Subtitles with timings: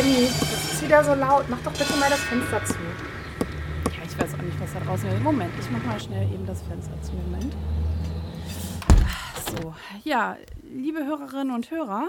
[0.00, 1.44] Jenny, das ist wieder so laut.
[1.50, 2.74] Mach doch bitte mal das Fenster zu.
[2.74, 5.22] Ja, ich weiß auch nicht, was da draußen ist.
[5.22, 7.12] Moment, ich mach mal schnell eben das Fenster zu.
[7.12, 7.52] Moment.
[9.50, 9.74] So,
[10.04, 12.08] ja, liebe Hörerinnen und Hörer,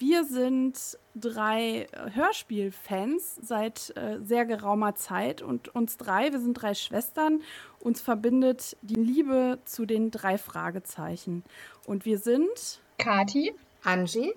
[0.00, 6.74] wir sind drei Hörspielfans seit äh, sehr geraumer Zeit und uns drei, wir sind drei
[6.74, 7.42] Schwestern,
[7.78, 11.44] uns verbindet die Liebe zu den drei Fragezeichen.
[11.86, 14.32] Und wir sind Kati, Angie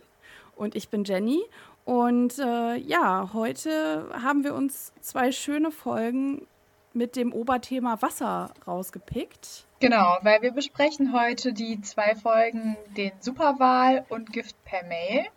[0.57, 1.41] und ich bin Jenny.
[1.87, 6.45] Und äh, ja, heute haben wir uns zwei schöne Folgen
[6.91, 9.65] mit dem Oberthema Wasser rausgepickt.
[9.79, 15.27] Genau, weil wir besprechen heute die zwei Folgen, den Superwahl und Gift per Mail.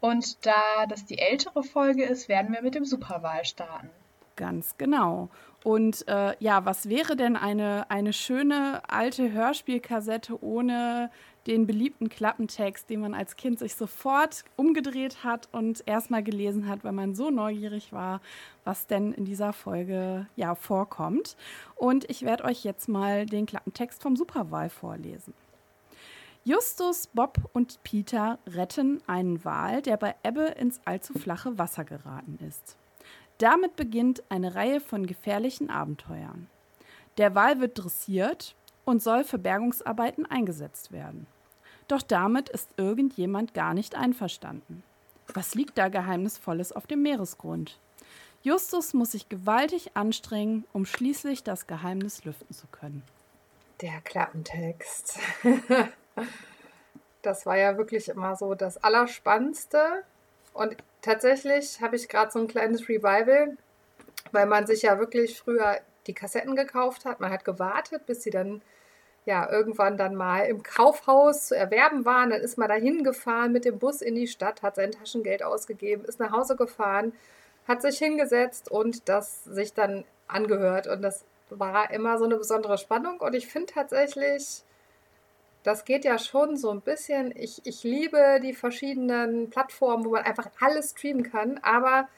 [0.00, 3.88] Und da das die ältere Folge ist, werden wir mit dem Superwahl starten.
[4.36, 5.30] Ganz genau.
[5.64, 11.10] Und äh, ja, was wäre denn eine, eine schöne alte Hörspielkassette ohne
[11.46, 16.84] den beliebten Klappentext, den man als Kind sich sofort umgedreht hat und erstmal gelesen hat,
[16.84, 18.20] weil man so neugierig war,
[18.64, 21.36] was denn in dieser Folge ja vorkommt.
[21.76, 25.34] Und ich werde euch jetzt mal den Klappentext vom Superwahl vorlesen.
[26.44, 32.38] Justus, Bob und Peter retten einen Wal, der bei Ebbe ins allzu flache Wasser geraten
[32.48, 32.76] ist.
[33.36, 36.48] Damit beginnt eine Reihe von gefährlichen Abenteuern.
[37.18, 38.54] Der Wal wird dressiert
[38.90, 41.26] und soll für Bergungsarbeiten eingesetzt werden.
[41.88, 44.82] Doch damit ist irgendjemand gar nicht einverstanden.
[45.32, 47.78] Was liegt da Geheimnisvolles auf dem Meeresgrund?
[48.42, 53.02] Justus muss sich gewaltig anstrengen, um schließlich das Geheimnis lüften zu können.
[53.80, 55.18] Der Klappentext.
[57.22, 60.02] das war ja wirklich immer so das Allerspannendste.
[60.52, 63.56] Und tatsächlich habe ich gerade so ein kleines Revival,
[64.32, 67.20] weil man sich ja wirklich früher die Kassetten gekauft hat.
[67.20, 68.62] Man hat gewartet, bis sie dann
[69.26, 72.30] ja irgendwann dann mal im Kaufhaus zu erwerben waren.
[72.30, 76.04] Dann ist man da hingefahren mit dem Bus in die Stadt, hat sein Taschengeld ausgegeben,
[76.04, 77.12] ist nach Hause gefahren,
[77.68, 80.86] hat sich hingesetzt und das sich dann angehört.
[80.86, 83.20] Und das war immer so eine besondere Spannung.
[83.20, 84.64] Und ich finde tatsächlich,
[85.62, 87.34] das geht ja schon so ein bisschen.
[87.36, 92.08] Ich, ich liebe die verschiedenen Plattformen, wo man einfach alles streamen kann, aber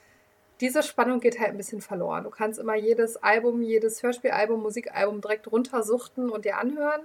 [0.62, 2.22] diese Spannung geht halt ein bisschen verloren.
[2.22, 7.02] Du kannst immer jedes Album, jedes Hörspielalbum, Musikalbum direkt runtersuchten und dir anhören.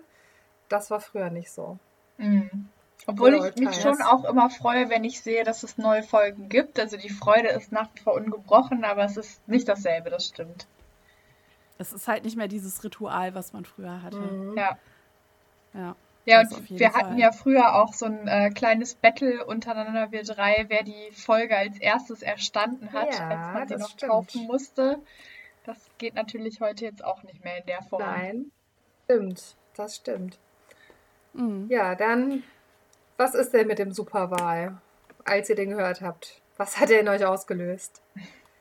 [0.69, 1.79] Das war früher nicht so.
[2.17, 2.69] Mhm.
[3.07, 6.79] Obwohl ich mich schon auch immer freue, wenn ich sehe, dass es neue Folgen gibt.
[6.79, 10.67] Also die Freude ist nach wie vor ungebrochen, aber es ist nicht dasselbe, das stimmt.
[11.79, 14.17] Es ist halt nicht mehr dieses Ritual, was man früher hatte.
[14.17, 14.55] Mhm.
[14.55, 14.77] Ja.
[15.73, 15.95] Ja.
[16.27, 17.01] Ja, und wir Fall.
[17.01, 21.55] hatten ja früher auch so ein äh, kleines Battle untereinander, wir drei, wer die Folge
[21.55, 24.11] als erstes erstanden hat, ja, als man sie noch stimmt.
[24.11, 24.99] kaufen musste.
[25.63, 28.01] Das geht natürlich heute jetzt auch nicht mehr in der Form.
[28.01, 28.51] Nein,
[29.05, 30.37] stimmt, das stimmt.
[31.31, 31.67] Mhm.
[31.69, 32.43] Ja, dann,
[33.15, 34.81] was ist denn mit dem Superwahl,
[35.23, 36.41] als ihr den gehört habt?
[36.57, 38.01] Was hat er in euch ausgelöst?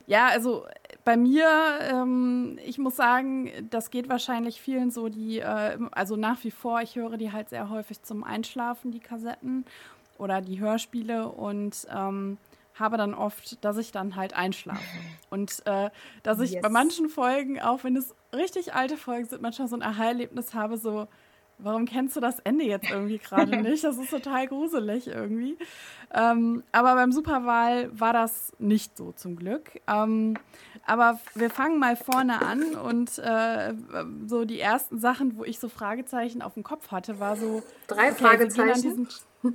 [0.05, 0.65] Ja, also
[1.07, 1.47] bei mir,
[1.83, 6.81] ähm, ich muss sagen, das geht wahrscheinlich vielen so, die, äh, also nach wie vor,
[6.81, 9.63] ich höre die halt sehr häufig zum Einschlafen, die Kassetten
[10.17, 12.37] oder die Hörspiele und ähm,
[12.73, 14.83] habe dann oft, dass ich dann halt einschlafe.
[15.29, 15.91] Und äh,
[16.23, 16.61] dass ich yes.
[16.61, 20.75] bei manchen Folgen, auch wenn es richtig alte Folgen sind, manchmal so ein Aha-Erlebnis habe,
[20.75, 21.07] so,
[21.57, 23.83] warum kennst du das Ende jetzt irgendwie gerade nicht?
[23.83, 25.57] Das ist total gruselig irgendwie.
[26.13, 29.81] Ähm, aber beim Superwahl war das nicht so zum Glück.
[29.87, 30.37] Ähm,
[30.85, 33.73] aber wir fangen mal vorne an und äh,
[34.25, 37.61] so die ersten Sachen, wo ich so Fragezeichen auf dem Kopf hatte, war so.
[37.87, 39.07] Drei okay, Fragezeichen?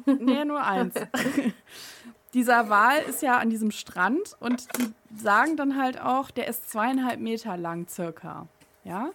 [0.05, 0.95] Nee, nur eins.
[2.35, 6.71] Dieser Wal ist ja an diesem Strand und die sagen dann halt auch, der ist
[6.71, 8.47] zweieinhalb Meter lang circa.
[8.85, 9.11] Ja?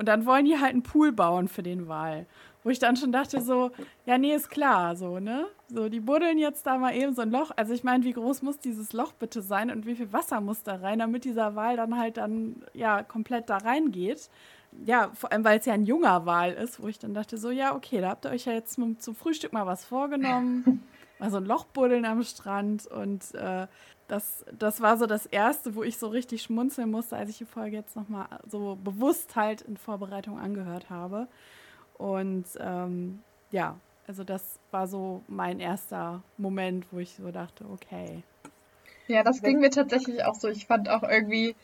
[0.00, 2.24] Und dann wollen die halt einen Pool bauen für den Wal.
[2.64, 3.70] Wo ich dann schon dachte, so,
[4.06, 5.44] ja, nee, ist klar, so, ne?
[5.68, 7.50] So, die buddeln jetzt da mal eben so ein Loch.
[7.54, 10.62] Also ich meine, wie groß muss dieses Loch bitte sein und wie viel Wasser muss
[10.62, 14.30] da rein, damit dieser Wal dann halt dann, ja, komplett da reingeht.
[14.86, 17.50] Ja, vor allem, weil es ja ein junger Wal ist, wo ich dann dachte, so,
[17.50, 20.82] ja, okay, da habt ihr euch ja jetzt zum Frühstück mal was vorgenommen.
[21.18, 23.66] Mal so ein Loch buddeln am Strand und äh,
[24.10, 27.44] das, das war so das Erste, wo ich so richtig schmunzeln musste, als ich die
[27.44, 31.28] Folge jetzt nochmal so bewusst halt in Vorbereitung angehört habe.
[31.96, 33.20] Und ähm,
[33.52, 33.76] ja,
[34.08, 38.24] also das war so mein erster Moment, wo ich so dachte, okay.
[39.06, 40.48] Ja, das ging mir tatsächlich auch so.
[40.48, 41.54] Ich fand auch irgendwie,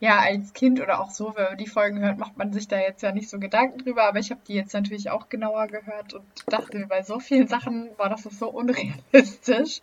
[0.00, 2.78] ja, als Kind oder auch so, wenn man die Folgen hört, macht man sich da
[2.78, 6.14] jetzt ja nicht so Gedanken drüber, aber ich habe die jetzt natürlich auch genauer gehört
[6.14, 9.80] und dachte mir, bei so vielen Sachen war das so unrealistisch.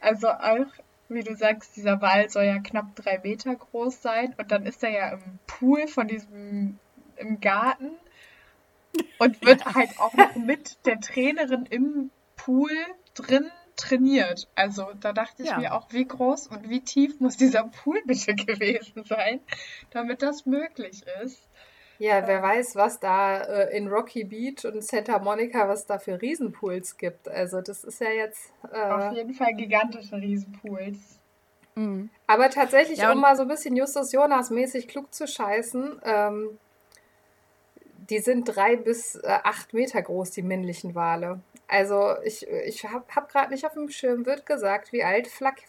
[0.00, 0.66] Also auch
[1.14, 4.82] wie du sagst, dieser Wal soll ja knapp drei Meter groß sein und dann ist
[4.82, 6.78] er ja im Pool von diesem,
[7.16, 7.90] im Garten
[9.18, 9.74] und wird ja.
[9.74, 12.70] halt auch noch mit der Trainerin im Pool
[13.14, 14.48] drin trainiert.
[14.54, 15.58] Also da dachte ich Ja.
[15.58, 19.40] mir auch, wie groß und wie tief muss dieser Pool bitte gewesen sein,
[19.90, 21.48] damit das möglich ist.
[22.02, 26.20] Ja, wer weiß, was da äh, in Rocky Beach und Santa Monica, was da für
[26.20, 27.28] Riesenpools gibt.
[27.28, 28.52] Also das ist ja jetzt.
[28.64, 30.98] Auf Äh, jeden Fall gigantische Riesenpools.
[31.76, 32.10] Mhm.
[32.26, 36.58] aber tatsächlich, Ja, um mal so ein bisschen Justus Jonas mäßig klug zu scheißen, ähm,
[38.10, 41.40] die sind drei bis äh, acht Meter groß, die männlichen Wale.
[41.68, 45.62] Also ich, ich habe hab gerade nicht auf dem Schirm, wird gesagt, wie alt Flack,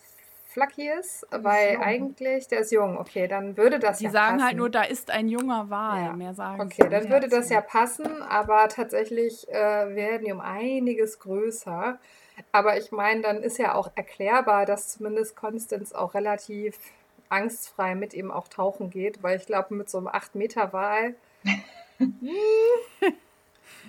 [0.53, 4.45] Flacky ist, weil eigentlich, der ist jung, okay, dann würde das Die ja sagen passen.
[4.47, 6.01] halt nur, da ist ein junger Wal.
[6.03, 6.13] Ja.
[6.13, 9.53] Mehr sagen Okay, dann würde das ja passen, aber tatsächlich äh,
[9.95, 11.97] werden die um einiges größer.
[12.51, 16.77] Aber ich meine, dann ist ja auch erklärbar, dass zumindest Constance auch relativ
[17.29, 21.15] angstfrei mit ihm auch tauchen geht, weil ich glaube, mit so einem 8-Meter-Wal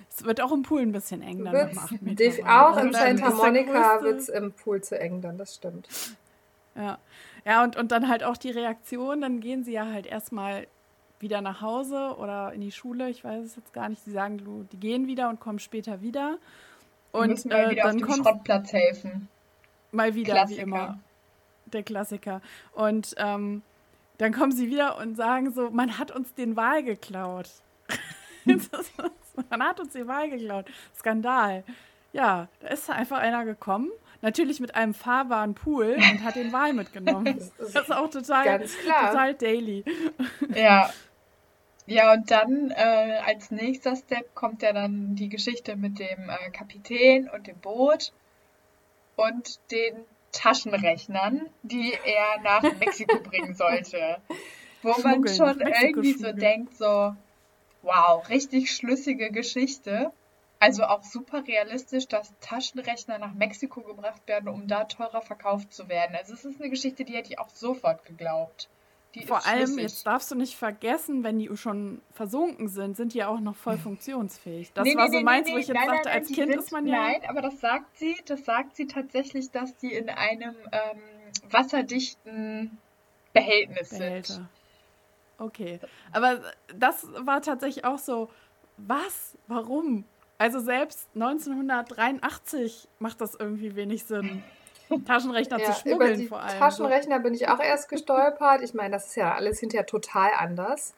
[0.09, 2.43] Es wird auch im Pool ein bisschen eng dann wird nach es acht Metern def-
[2.43, 2.71] Wal.
[2.73, 5.87] auch im dann Santa Monica wird es im Pool zu eng dann, das stimmt.
[6.75, 6.97] Ja,
[7.45, 10.67] ja und, und dann halt auch die Reaktion, dann gehen sie ja halt erstmal
[11.19, 14.03] wieder nach Hause oder in die Schule, ich weiß es jetzt gar nicht.
[14.03, 16.37] Sie sagen, du, die gehen wieder und kommen später wieder.
[17.11, 19.27] Und müssen mal äh, wieder auf dann dem kommt Schrottplatz helfen.
[19.91, 20.57] mal wieder, Klassiker.
[20.57, 20.99] wie immer,
[21.67, 22.41] der Klassiker.
[22.73, 23.61] Und ähm,
[24.17, 27.49] dann kommen sie wieder und sagen so, man hat uns den Wal geklaut.
[29.49, 30.65] man hat uns den Wal geklaut.
[30.95, 31.63] Skandal.
[32.13, 33.89] Ja, da ist einfach einer gekommen,
[34.21, 37.25] natürlich mit einem fahrbaren Pool und hat den Wal mitgenommen.
[37.57, 39.83] Das ist auch total, total daily.
[40.53, 40.89] Ja.
[41.87, 46.49] Ja, und dann äh, als nächster Step kommt ja dann die Geschichte mit dem äh,
[46.49, 48.11] Kapitän und dem Boot
[49.15, 54.17] und den Taschenrechnern, die er nach Mexiko bringen sollte.
[54.81, 57.15] Wo man Schmuggeln, schon nach Mexiko irgendwie so denkt, so,
[57.83, 60.11] wow, richtig schlüssige Geschichte.
[60.59, 65.89] Also auch super realistisch, dass Taschenrechner nach Mexiko gebracht werden, um da teurer verkauft zu
[65.89, 66.15] werden.
[66.15, 68.69] Also es ist eine Geschichte, die hätte ich auch sofort geglaubt.
[69.15, 69.81] Die Vor allem, schlüssig.
[69.83, 73.55] jetzt darfst du nicht vergessen, wenn die schon versunken sind, sind die ja auch noch
[73.55, 74.73] voll funktionsfähig.
[74.73, 76.51] Das Nee, war nee, so meins, nee, wo ich jetzt nein, dachte, nein, als Kind
[76.51, 76.95] sind, ist man ja.
[76.97, 81.01] Nein, aber das sagt sie, das sagt sie tatsächlich, dass die in einem ähm,
[81.49, 82.77] wasserdichten
[83.31, 83.99] Behältnis sind.
[83.99, 84.49] Behälter.
[85.37, 85.79] Okay.
[86.11, 86.41] Aber
[86.77, 88.29] das war tatsächlich auch so,
[88.77, 89.37] was?
[89.47, 90.03] Warum?
[90.37, 94.43] Also selbst 1983 macht das irgendwie wenig Sinn,
[95.05, 96.59] Taschenrechner Ja, zu über schmuggeln die vor allem.
[96.59, 98.61] Taschenrechner bin ich auch erst gestolpert.
[98.61, 100.93] Ich meine, das ist ja alles hinterher total anders.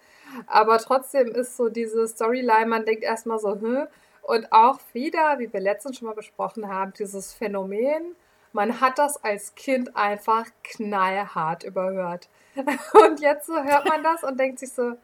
[0.47, 3.87] Aber trotzdem ist so diese Storyline, man denkt erstmal so, hm.
[4.23, 8.13] Und auch wieder, wie wir letztens schon mal besprochen haben, dieses Phänomen,
[8.51, 12.27] man hat das als Kind einfach knallhart überhört.
[13.05, 14.97] Und jetzt so hört man das und denkt sich so,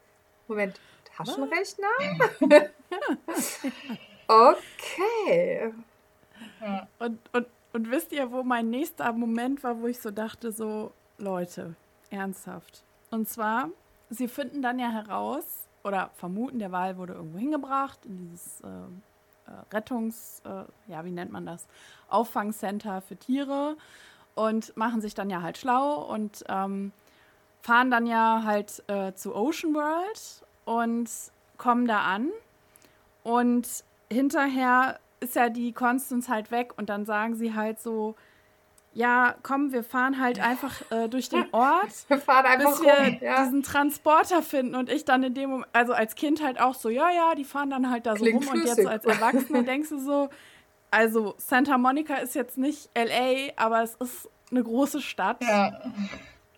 [0.47, 0.81] Moment,
[1.15, 1.87] Taschenrechner?
[4.33, 5.73] okay.
[6.99, 10.91] Und, und, und wisst ihr, wo mein nächster Moment war, wo ich so dachte, so,
[11.17, 11.75] Leute,
[12.09, 12.83] ernsthaft.
[13.11, 13.69] Und zwar,
[14.09, 18.67] sie finden dann ja heraus, oder vermuten, der Wal wurde irgendwo hingebracht, in dieses äh,
[18.67, 21.65] äh, Rettungs-, äh, ja, wie nennt man das?
[22.09, 23.75] Auffangcenter für Tiere
[24.35, 26.91] und machen sich dann ja halt schlau und ähm,
[27.61, 31.09] fahren dann ja halt äh, zu Ocean World und
[31.57, 32.29] kommen da an.
[33.23, 38.15] Und hinterher ist ja die Constance halt weg und dann sagen sie halt so,
[38.93, 42.93] ja, komm, wir fahren halt einfach äh, durch den Ort, Wir fahren einfach bis wir
[42.93, 43.17] rum.
[43.21, 43.43] Ja.
[43.43, 46.89] diesen Transporter finden und ich dann in dem Moment, also als Kind halt auch so,
[46.89, 48.91] ja, ja, die fahren dann halt da so Klingt rum und jetzt flüssig.
[48.91, 50.29] als Erwachsene denkst du so,
[50.91, 55.41] also Santa Monica ist jetzt nicht LA, aber es ist eine große Stadt.
[55.41, 55.81] Ja.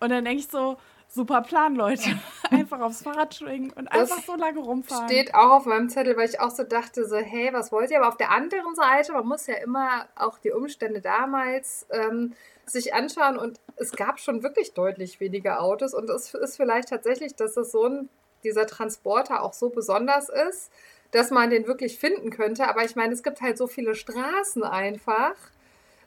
[0.02, 0.76] Und dann denke ich so,
[1.16, 2.20] super Plan, Leute.
[2.52, 5.08] Einfach aufs Fahrrad schwingen und Das einfach so lange rumfahren.
[5.08, 7.98] Steht auch auf meinem Zettel, weil ich auch so dachte, so, hey, was wollt ihr?
[7.98, 12.34] Aber auf der anderen Seite, man muss ja immer auch die Umstände damals ähm,
[12.66, 17.36] sich anschauen und es gab schon wirklich deutlich weniger Autos und es ist vielleicht tatsächlich,
[17.36, 18.10] dass es so ein,
[18.44, 20.72] dieser Transporter auch so besonders ist,
[21.12, 22.68] dass man den wirklich finden könnte.
[22.68, 25.34] Aber ich meine, es gibt halt so viele Straßen einfach.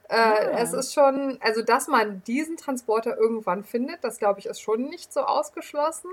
[0.09, 0.59] Äh, Ja.
[0.59, 4.83] Es ist schon, also dass man diesen Transporter irgendwann findet, das glaube ich ist schon
[4.83, 6.09] nicht so ausgeschlossen.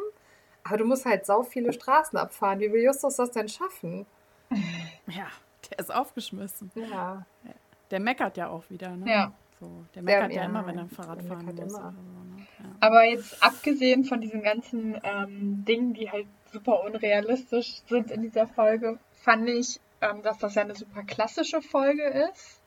[0.65, 2.59] Aber du musst halt sau viele Straßen abfahren.
[2.61, 4.05] Wie will Justus das denn schaffen?
[5.07, 5.27] Ja,
[5.71, 6.71] der ist aufgeschmissen.
[6.75, 7.25] Ja,
[7.91, 9.11] Der meckert ja auch wieder, ne?
[9.11, 9.33] Ja.
[9.61, 11.73] So, der meckert ja, ja, immer, wenn er Fahrrad der fahren muss.
[11.73, 11.93] so, ne?
[12.59, 12.65] ja.
[12.81, 18.47] Aber jetzt abgesehen von diesen ganzen ähm, Dingen, die halt super unrealistisch sind in dieser
[18.47, 22.61] Folge, fand ich, ähm, dass das ja eine super klassische Folge ist.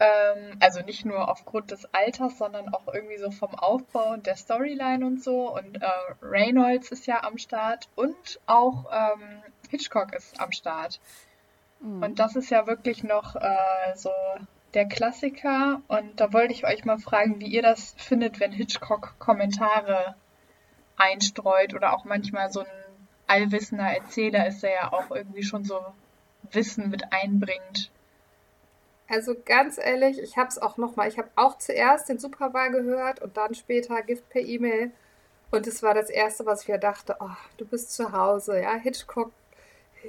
[0.00, 4.36] Ähm, also nicht nur aufgrund des Alters, sondern auch irgendwie so vom Aufbau und der
[4.36, 5.52] Storyline und so.
[5.54, 5.88] Und äh,
[6.22, 11.00] Reynolds ist ja am Start und auch ähm, Hitchcock ist am Start.
[11.80, 12.02] Mhm.
[12.02, 14.10] Und das ist ja wirklich noch äh, so
[14.74, 15.82] der Klassiker.
[15.88, 20.14] Und da wollte ich euch mal fragen, wie ihr das findet, wenn Hitchcock Kommentare
[20.96, 22.66] einstreut oder auch manchmal so ein
[23.26, 25.80] allwissender Erzähler ist, der ja auch irgendwie schon so
[26.50, 27.90] Wissen mit einbringt.
[29.08, 31.08] Also ganz ehrlich, ich habe es auch nochmal.
[31.08, 34.92] Ich habe auch zuerst den Superwahl gehört und dann später Gift per E-Mail.
[35.50, 38.74] Und es war das Erste, was ich mir dachte, oh, du bist zu Hause, ja,
[38.74, 39.32] Hitchcock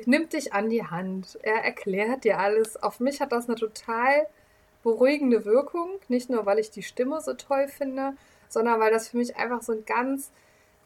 [0.06, 2.82] nimmt dich an die Hand, er erklärt dir alles.
[2.82, 4.28] Auf mich hat das eine total
[4.84, 8.14] beruhigende Wirkung, nicht nur, weil ich die Stimme so toll finde,
[8.48, 10.32] sondern weil das für mich einfach so ein ganz,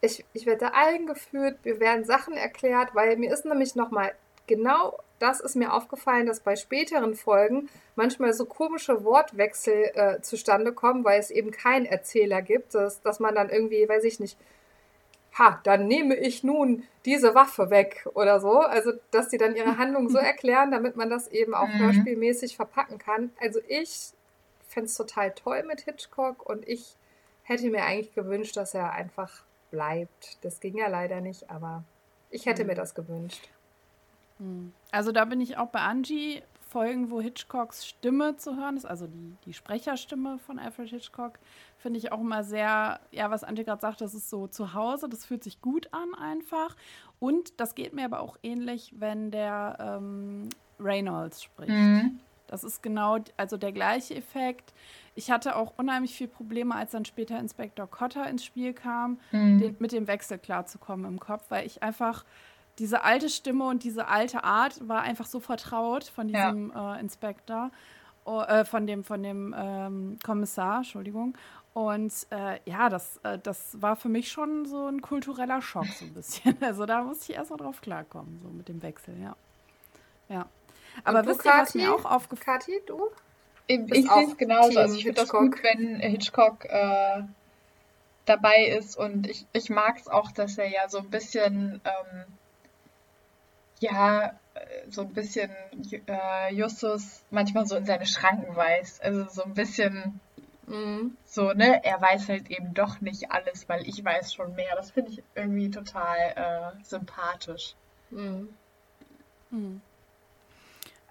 [0.02, 4.14] ich, ich werde allen geführt, mir werden Sachen erklärt, weil mir ist nämlich nochmal
[4.48, 10.74] genau das ist mir aufgefallen, dass bei späteren Folgen manchmal so komische Wortwechsel äh, zustande
[10.74, 14.38] kommen, weil es eben keinen Erzähler gibt, dass, dass man dann irgendwie, weiß ich nicht,
[15.38, 18.60] ha, dann nehme ich nun diese Waffe weg oder so.
[18.60, 21.80] Also, dass sie dann ihre Handlung so erklären, damit man das eben auch mhm.
[21.80, 23.32] hörspielmäßig verpacken kann.
[23.40, 24.12] Also, ich
[24.68, 26.96] fände es total toll mit Hitchcock und ich
[27.44, 30.38] hätte mir eigentlich gewünscht, dass er einfach bleibt.
[30.42, 31.84] Das ging ja leider nicht, aber
[32.30, 32.70] ich hätte mhm.
[32.70, 33.50] mir das gewünscht.
[34.38, 34.74] Hm.
[34.92, 36.42] Also da bin ich auch bei Angie.
[36.74, 41.38] Folgen, wo Hitchcocks Stimme zu hören ist, also die, die Sprecherstimme von Alfred Hitchcock,
[41.78, 45.08] finde ich auch immer sehr, ja, was Angie gerade sagt, das ist so zu Hause,
[45.08, 46.76] das fühlt sich gut an einfach.
[47.20, 50.50] Und das geht mir aber auch ähnlich, wenn der ähm,
[50.80, 51.70] Reynolds spricht.
[51.70, 52.20] Mhm.
[52.48, 54.74] Das ist genau, also der gleiche Effekt.
[55.14, 59.60] Ich hatte auch unheimlich viel Probleme, als dann später Inspektor Cotter ins Spiel kam, mhm.
[59.60, 62.26] den, mit dem Wechsel klarzukommen im Kopf, weil ich einfach
[62.80, 66.96] diese alte Stimme und diese alte Art war einfach so vertraut von diesem ja.
[66.96, 67.72] äh, Inspektor,
[68.26, 71.38] oh, äh, von dem, von dem ähm, Kommissar, Entschuldigung.
[71.74, 76.06] Und äh, ja, das, äh, das war für mich schon so ein kultureller Schock, so
[76.06, 76.58] ein bisschen.
[76.62, 79.36] Also da musste ich erst mal drauf klarkommen, so mit dem Wechsel, ja.
[80.30, 80.46] Ja.
[81.04, 83.10] Aber und wisst ihr, was mir auch aufgefallen Kathi, du?
[83.66, 84.80] Ich, ich sehe es genauso.
[84.80, 87.24] Also ich finde das gut, wenn Hitchcock äh,
[88.26, 92.26] dabei ist und ich, ich mag es auch, dass er ja so ein bisschen ähm,
[93.84, 94.34] ja,
[94.90, 95.50] so ein bisschen
[96.08, 99.04] äh, Justus manchmal so in seine Schranken weist.
[99.04, 100.20] Also so ein bisschen
[100.68, 101.18] mhm.
[101.26, 104.76] so, ne, er weiß halt eben doch nicht alles, weil ich weiß schon mehr.
[104.76, 107.76] Das finde ich irgendwie total äh, sympathisch.
[108.10, 108.50] Mhm.
[109.52, 109.82] Mhm.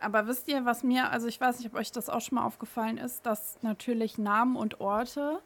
[0.01, 2.45] Aber wisst ihr, was mir, also ich weiß nicht, ob euch das auch schon mal
[2.45, 5.41] aufgefallen ist, dass natürlich Namen und Orte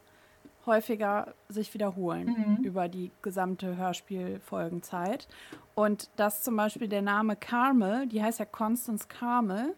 [0.66, 2.64] häufiger sich wiederholen mhm.
[2.64, 5.28] über die gesamte Hörspielfolgenzeit.
[5.74, 9.74] Und dass zum Beispiel der Name Carmel, die heißt ja Constance Carmel,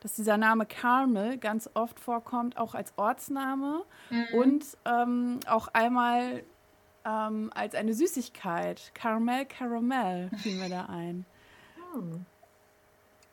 [0.00, 4.38] dass dieser Name Carmel ganz oft vorkommt, auch als Ortsname mhm.
[4.38, 6.42] und ähm, auch einmal
[7.04, 8.92] ähm, als eine Süßigkeit.
[8.94, 11.26] Caramel, Caramel fiel mir da ein.
[11.94, 12.24] Mhm.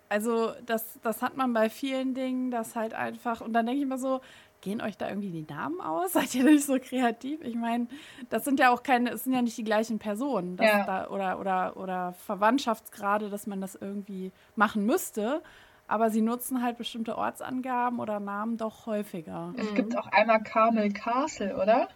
[0.09, 3.83] Also das, das hat man bei vielen Dingen, das halt einfach, und dann denke ich
[3.83, 4.21] immer so,
[4.61, 6.13] gehen euch da irgendwie die Namen aus?
[6.13, 7.41] Seid ihr nicht so kreativ?
[7.41, 7.87] Ich meine,
[8.29, 10.83] das sind ja auch keine, es sind ja nicht die gleichen Personen ja.
[10.85, 15.41] da, oder, oder, oder Verwandtschaftsgrade, dass man das irgendwie machen müsste.
[15.89, 19.53] Aber sie nutzen halt bestimmte Ortsangaben oder Namen doch häufiger.
[19.57, 21.87] Es gibt auch einmal Carmel Castle, oder?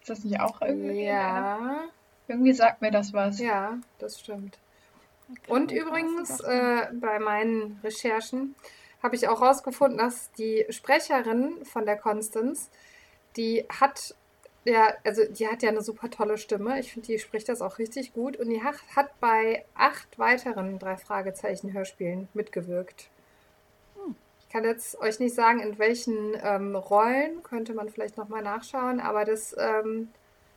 [0.00, 1.04] Ist das nicht auch irgendwie?
[1.04, 1.84] Ja.
[2.26, 3.38] Irgendwie sagt mir das was.
[3.38, 4.58] Ja, das stimmt.
[5.30, 8.54] Okay, Und übrigens, äh, bei meinen Recherchen
[9.02, 12.70] habe ich auch rausgefunden, dass die Sprecherin von der Constance,
[13.36, 14.14] die hat
[14.64, 16.78] ja, also die hat ja eine super tolle Stimme.
[16.78, 18.36] Ich finde, die spricht das auch richtig gut.
[18.36, 23.08] Und die hat, hat bei acht weiteren drei Fragezeichen Hörspielen mitgewirkt.
[23.94, 24.14] Hm.
[24.40, 29.00] Ich kann jetzt euch nicht sagen, in welchen ähm, Rollen, könnte man vielleicht nochmal nachschauen,
[29.00, 30.10] aber das ähm,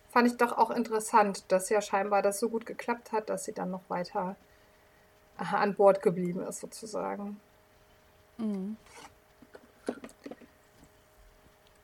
[0.10, 3.54] fand ich doch auch interessant, dass ja scheinbar das so gut geklappt hat, dass sie
[3.54, 4.36] dann noch weiter
[5.38, 7.40] an Bord geblieben ist, sozusagen.
[8.42, 8.78] Mhm.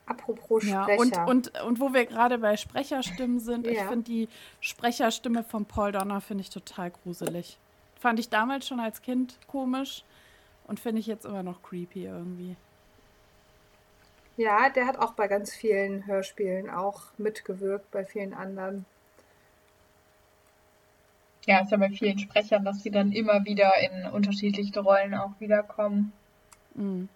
[0.08, 0.88] Apropos Sprecher.
[0.88, 3.74] Ja, und, und, und wo wir gerade bei Sprecherstimmen sind, ja.
[3.74, 4.30] ich finde die
[4.62, 7.58] Sprecherstimme von Paul Donner finde ich total gruselig.
[8.00, 10.04] Fand ich damals schon als Kind komisch
[10.66, 12.56] und finde ich jetzt immer noch creepy irgendwie.
[14.38, 18.86] Ja, der hat auch bei ganz vielen Hörspielen auch mitgewirkt, bei vielen anderen.
[21.48, 25.32] Ja, ist ja bei vielen Sprechern, dass sie dann immer wieder in unterschiedliche Rollen auch
[25.40, 26.14] wiederkommen.
[26.78, 27.10] Mhm.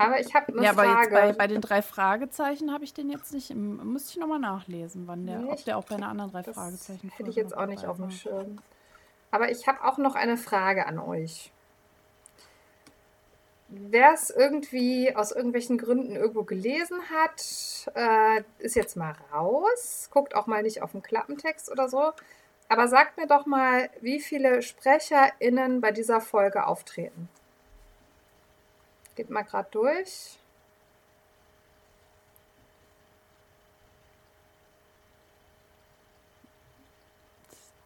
[0.00, 0.88] Aber ich habe eine ja, Frage.
[0.88, 3.52] aber jetzt bei, bei den drei Fragezeichen habe ich den jetzt nicht.
[3.54, 7.30] Müsste ich nochmal nachlesen, wann der, ob der auch bei einer anderen drei Fragezeichen Hätte
[7.30, 8.58] ich jetzt auch nicht auf dem Schirm.
[9.32, 11.50] Aber ich habe auch noch eine Frage an euch.
[13.70, 20.08] Wer es irgendwie aus irgendwelchen Gründen irgendwo gelesen hat, äh, ist jetzt mal raus.
[20.10, 22.12] Guckt auch mal nicht auf den Klappentext oder so.
[22.70, 27.28] Aber sagt mir doch mal, wie viele SprecherInnen bei dieser Folge auftreten
[29.18, 30.38] geht mal gerade durch.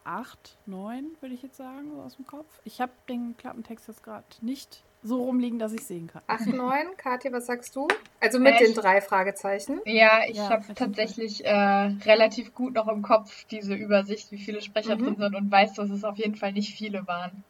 [0.03, 2.45] Acht, neun, würde ich jetzt sagen, so aus dem Kopf.
[2.65, 6.21] Ich habe den Klappentext jetzt gerade nicht so rumliegen, dass ich sehen kann.
[6.27, 7.87] 8, 9, Katja, was sagst du?
[8.19, 9.81] Also mit äh, den drei Fragezeichen.
[9.85, 14.61] Ja, ich ja, habe tatsächlich äh, relativ gut noch im Kopf diese Übersicht, wie viele
[14.61, 15.03] Sprecher mhm.
[15.03, 17.43] drin sind und weiß, dass es auf jeden Fall nicht viele waren.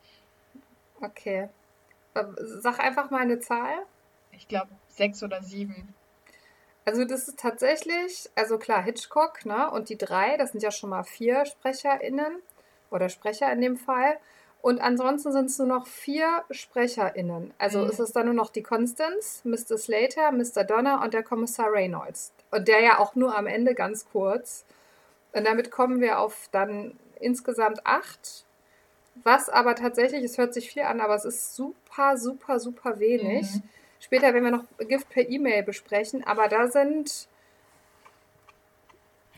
[1.02, 1.50] Okay,
[2.14, 3.86] Sag einfach mal eine Zahl.
[4.32, 5.94] Ich glaube sechs oder sieben.
[6.86, 9.72] Also das ist tatsächlich, also klar, Hitchcock, ne?
[9.72, 12.42] Und die drei, das sind ja schon mal vier SprecherInnen
[12.92, 14.18] oder Sprecher in dem Fall.
[14.62, 17.54] Und ansonsten sind es nur noch vier SprecherInnen.
[17.58, 17.90] Also mhm.
[17.90, 19.78] ist es dann nur noch die Constance, Mr.
[19.78, 20.64] Slater, Mr.
[20.64, 22.32] Donner und der Kommissar Reynolds.
[22.52, 24.64] Und der ja auch nur am Ende ganz kurz.
[25.34, 28.46] Und damit kommen wir auf dann insgesamt acht.
[29.24, 33.54] Was aber tatsächlich, es hört sich viel an, aber es ist super, super, super wenig.
[33.54, 33.64] Mhm.
[34.00, 37.28] Später werden wir noch Gift per E-Mail besprechen, aber da sind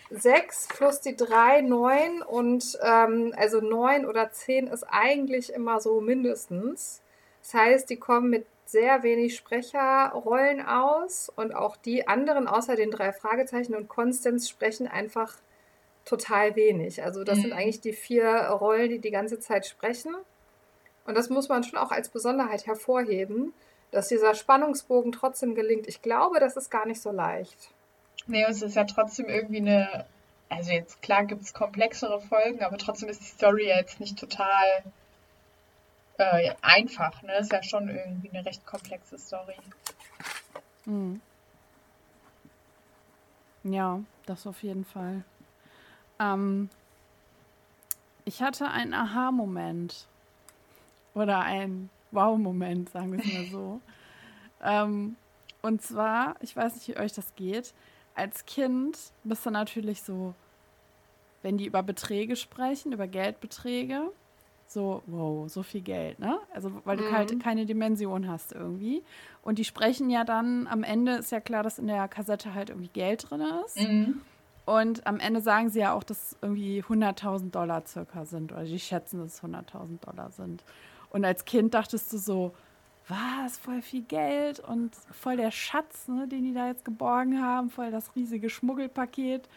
[0.10, 6.02] 6 plus die 3, 9 und ähm, also 9 oder 10 ist eigentlich immer so
[6.02, 7.02] mindestens.
[7.42, 12.92] Das heißt, die kommen mit sehr wenig Sprecherrollen aus und auch die anderen außer den
[12.92, 15.36] drei Fragezeichen und Konstanz sprechen einfach
[16.06, 17.04] total wenig.
[17.04, 17.42] Also das mhm.
[17.42, 20.16] sind eigentlich die vier Rollen, die die ganze Zeit sprechen.
[21.06, 23.54] Und das muss man schon auch als Besonderheit hervorheben,
[23.92, 25.88] dass dieser Spannungsbogen trotzdem gelingt.
[25.88, 27.70] Ich glaube, das ist gar nicht so leicht.
[28.28, 30.06] Nee, es ist ja trotzdem irgendwie eine.
[30.50, 34.18] Also jetzt klar gibt es komplexere Folgen, aber trotzdem ist die Story ja jetzt nicht
[34.18, 34.84] total
[36.18, 37.22] äh, einfach.
[37.24, 37.38] Ne?
[37.38, 39.56] Ist ja schon irgendwie eine recht komplexe Story.
[40.86, 41.20] Mhm.
[43.64, 45.24] Ja, das auf jeden Fall.
[46.20, 46.70] Ähm,
[48.26, 50.08] ich hatte einen Aha-Moment.
[51.14, 53.82] Oder einen Wow-Moment, sagen wir es mal so.
[54.64, 55.16] ähm,
[55.62, 57.74] und zwar, ich weiß nicht, wie euch das geht
[58.16, 60.34] als Kind bist du natürlich so,
[61.44, 64.12] wenn die über Beträge sprechen, über Geldbeträge,
[64.68, 66.40] so, wow, so viel Geld, ne?
[66.54, 67.02] Also, weil mhm.
[67.02, 69.04] du halt keine Dimension hast irgendwie.
[69.44, 72.70] Und die sprechen ja dann, am Ende ist ja klar, dass in der Kassette halt
[72.70, 73.78] irgendwie Geld drin ist.
[73.80, 74.22] Mhm.
[74.66, 78.52] Und am Ende sagen sie ja auch, dass irgendwie 100.000 Dollar circa sind.
[78.52, 80.64] Oder die schätzen, dass es 100.000 Dollar sind.
[81.12, 82.54] Und als Kind dachtest du so,
[83.08, 87.70] was, voll viel Geld und voll der Schatz, ne, den die da jetzt geborgen haben,
[87.70, 89.48] voll das riesige Schmuggelpaket.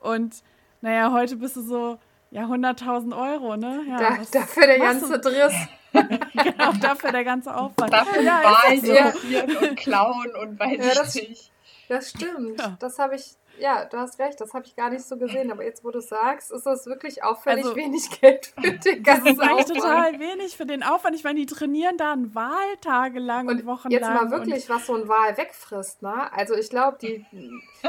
[0.00, 0.42] Und
[0.80, 1.98] naja, heute bist du so,
[2.30, 3.84] ja, 100.000 Euro, ne?
[3.88, 5.54] Ja, da, was, dafür der ganze Driss.
[5.92, 7.92] genau, dafür der ganze Aufwand.
[7.92, 8.78] Dafür ja, Wahl
[9.60, 9.68] so.
[9.68, 11.52] und klauen und weiß ja, das, ich nicht.
[11.88, 12.58] Das stimmt.
[12.58, 12.76] Ja.
[12.80, 15.50] Das habe ich ja, du hast recht, das habe ich gar nicht so gesehen.
[15.50, 19.24] Aber jetzt, wo du sagst, ist das wirklich auffällig also, wenig Geld für den ganzen
[19.24, 21.16] Das ist eigentlich total wenig für den Aufwand.
[21.16, 24.00] Ich meine, die trainieren da einen Wahl tagelang und, und wochenlang.
[24.00, 26.32] Jetzt mal wirklich, was so ein Wahl wegfrisst, ne?
[26.32, 27.24] Also ich glaube, die,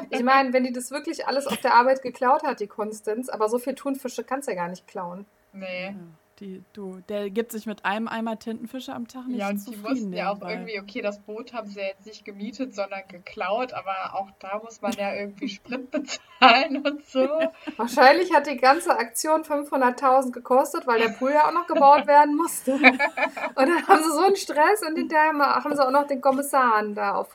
[0.09, 3.49] ich meine, wenn die das wirklich alles auf der Arbeit geklaut hat, die Konstanz, aber
[3.49, 5.25] so viel Thunfische kannst du ja gar nicht klauen.
[5.53, 5.87] Nee.
[5.87, 5.95] Ja.
[6.41, 9.81] Die, du, der gibt sich mit einem Eimer Tintenfische am Tag nicht Ja, und die
[9.81, 13.71] wussten ja auch irgendwie, okay, das Boot haben sie ja jetzt nicht gemietet, sondern geklaut,
[13.71, 15.89] aber auch da muss man ja irgendwie Sprit
[16.39, 17.29] bezahlen und so.
[17.77, 22.35] Wahrscheinlich hat die ganze Aktion 500.000 gekostet, weil der Pool ja auch noch gebaut werden
[22.35, 22.73] musste.
[23.55, 26.95] Und dann haben sie so einen Stress und hinterher haben sie auch noch den Kommissaren
[26.95, 27.33] da auf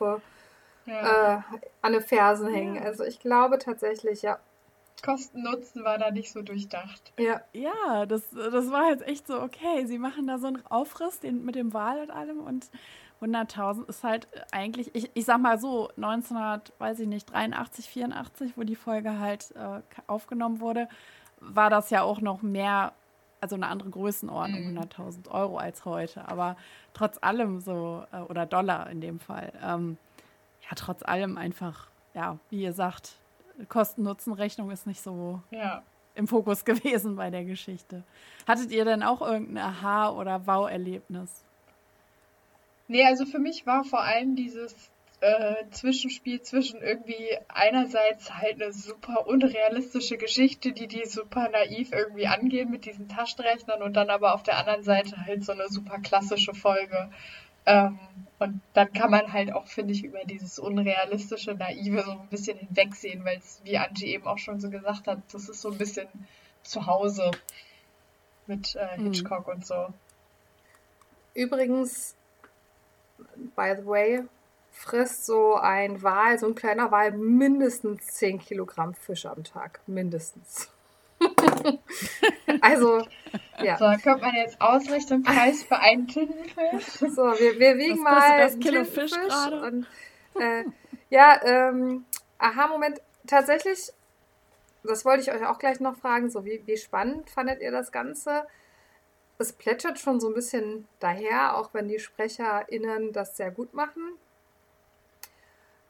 [0.85, 1.37] ja.
[1.37, 1.41] äh,
[1.81, 2.75] an den Fersen hängen.
[2.75, 2.83] Ja.
[2.83, 4.39] Also ich glaube tatsächlich, ja.
[5.01, 7.13] Kosten-Nutzen war da nicht so durchdacht.
[7.17, 11.19] Ja, ja das, das war jetzt echt so, okay, sie machen da so einen Aufriss
[11.19, 12.69] den, mit dem Wahl und allem und
[13.21, 18.53] 100.000 ist halt eigentlich, ich, ich sag mal so, 1900, weiß ich nicht, 83, 84,
[18.55, 20.89] wo die Folge halt äh, aufgenommen wurde,
[21.39, 22.93] war das ja auch noch mehr,
[23.39, 24.79] also eine andere Größenordnung, mhm.
[24.79, 26.27] 100.000 Euro als heute.
[26.27, 26.57] Aber
[26.93, 29.97] trotz allem so, äh, oder Dollar in dem Fall, ähm,
[30.63, 33.20] ja, trotz allem einfach, ja, wie ihr sagt,
[33.67, 35.83] Kosten-Nutzen-Rechnung ist nicht so ja.
[36.15, 38.03] im Fokus gewesen bei der Geschichte.
[38.47, 41.43] Hattet ihr denn auch irgendein Aha- oder Wow-Erlebnis?
[42.87, 48.73] Nee, also für mich war vor allem dieses äh, Zwischenspiel zwischen irgendwie einerseits halt eine
[48.73, 54.33] super unrealistische Geschichte, die die super naiv irgendwie angehen mit diesen Taschenrechnern und dann aber
[54.33, 57.09] auf der anderen Seite halt so eine super klassische Folge.
[57.65, 57.99] Ähm,
[58.39, 62.57] und dann kann man halt auch, finde ich, über dieses unrealistische, naive so ein bisschen
[62.57, 65.77] hinwegsehen, weil es, wie Angie eben auch schon so gesagt hat, das ist so ein
[65.77, 66.07] bisschen
[66.63, 67.29] zu Hause
[68.47, 69.03] mit äh, mhm.
[69.05, 69.53] Hitchcock mhm.
[69.53, 69.87] und so.
[71.35, 72.15] Übrigens,
[73.55, 74.23] by the way,
[74.71, 79.81] frisst so ein Wal, so ein kleiner Wal, mindestens 10 Kilogramm Fisch am Tag.
[79.85, 80.71] Mindestens.
[82.61, 83.05] also,
[83.61, 83.77] ja.
[83.77, 86.85] So, kommt man jetzt ausrechnen, Preis für einen Tintenfisch?
[87.15, 89.61] So, wir, wir wiegen Was mal das Kilo Fisch gerade.
[89.61, 89.87] Und,
[90.39, 90.63] äh,
[91.09, 92.05] ja, ähm,
[92.39, 93.93] aha, Moment, tatsächlich
[94.83, 97.91] das wollte ich euch auch gleich noch fragen, so wie, wie spannend fandet ihr das
[97.91, 98.47] Ganze?
[99.37, 104.17] Es plätschert schon so ein bisschen daher, auch wenn die SprecherInnen das sehr gut machen.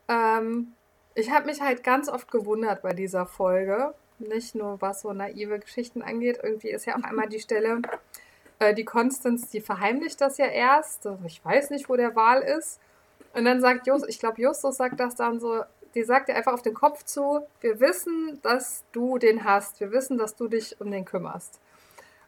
[0.08, 0.74] Ähm,
[1.16, 3.94] ich habe mich halt ganz oft gewundert bei dieser Folge.
[4.28, 6.40] Nicht nur was so naive Geschichten angeht.
[6.42, 7.82] Irgendwie ist ja auch einmal die Stelle,
[8.60, 11.08] äh, die Constance, die verheimlicht das ja erst.
[11.26, 12.80] Ich weiß nicht, wo der Wahl ist.
[13.34, 15.64] Und dann sagt Justus, ich glaube, Justus sagt das dann so,
[15.96, 19.80] die sagt dir einfach auf den Kopf zu, wir wissen, dass du den hast.
[19.80, 21.60] Wir wissen, dass du dich um den kümmerst.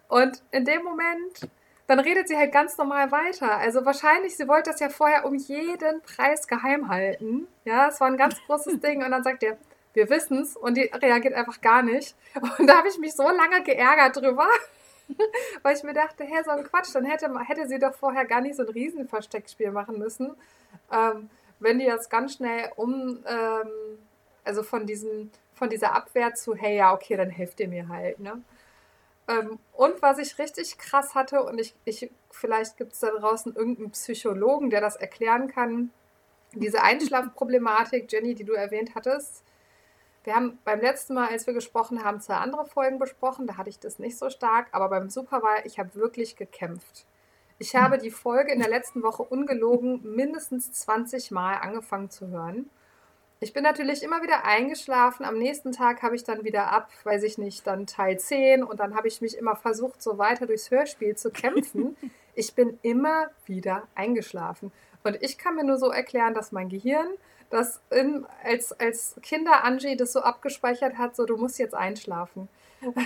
[0.08, 1.50] Und in dem Moment,
[1.88, 3.58] dann redet sie halt ganz normal weiter.
[3.58, 7.48] Also wahrscheinlich, sie wollte das ja vorher um jeden Preis geheim halten.
[7.66, 9.04] Ja, es war ein ganz großes Ding.
[9.04, 9.58] Und dann sagt er,
[9.94, 10.56] wir wissen's.
[10.56, 12.16] Und die reagiert einfach gar nicht.
[12.60, 14.48] Und da habe ich mich so lange geärgert drüber.
[15.64, 18.42] Weil ich mir dachte, hä, so ein Quatsch, dann hätte, hätte sie doch vorher gar
[18.42, 20.36] nicht so ein Riesenversteckspiel machen müssen.
[20.92, 21.30] Ähm,
[21.60, 23.70] wenn die das ganz schnell um, ähm,
[24.44, 28.20] also von diesem, von dieser Abwehr zu, hey, ja, okay, dann helft ihr mir halt,
[28.20, 28.42] ne?
[29.28, 33.56] Ähm, und was ich richtig krass hatte, und ich, ich vielleicht gibt es da draußen
[33.56, 35.92] irgendeinen Psychologen, der das erklären kann,
[36.54, 39.44] diese Einschlafproblematik, Jenny, die du erwähnt hattest.
[40.24, 43.70] Wir haben beim letzten Mal, als wir gesprochen haben, zwei andere Folgen besprochen, da hatte
[43.70, 47.06] ich das nicht so stark, aber beim Superwahl, ich habe wirklich gekämpft.
[47.60, 52.70] Ich habe die Folge in der letzten Woche ungelogen mindestens 20 Mal angefangen zu hören.
[53.40, 55.26] Ich bin natürlich immer wieder eingeschlafen.
[55.26, 58.80] Am nächsten Tag habe ich dann wieder ab, weiß ich nicht, dann Teil 10 und
[58.80, 61.98] dann habe ich mich immer versucht, so weiter durchs Hörspiel zu kämpfen.
[62.36, 64.72] Ich bin immer wieder eingeschlafen.
[65.04, 67.08] Und ich kann mir nur so erklären, dass mein Gehirn
[67.50, 72.50] das in, als, als Kinder Angie das so abgespeichert hat, so du musst jetzt einschlafen.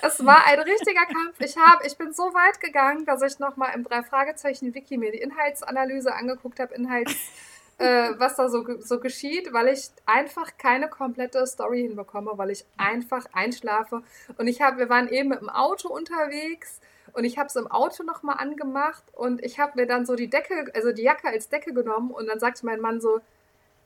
[0.00, 1.38] Es, war ein richtiger Kampf.
[1.40, 6.14] Ich, hab, ich bin so weit gegangen, dass ich nochmal im Drei-Fragezeichen-Wiki mir die Inhaltsanalyse
[6.14, 7.14] angeguckt habe, Inhalts,
[7.78, 12.64] äh, was da so, so geschieht, weil ich einfach keine komplette Story hinbekomme, weil ich
[12.78, 14.02] einfach einschlafe.
[14.38, 16.80] Und ich habe, wir waren eben mit dem Auto unterwegs
[17.14, 20.28] und ich habe es im Auto nochmal angemacht und ich habe mir dann so die
[20.28, 23.20] Decke, also die Jacke als Decke genommen und dann sagte mein Mann so,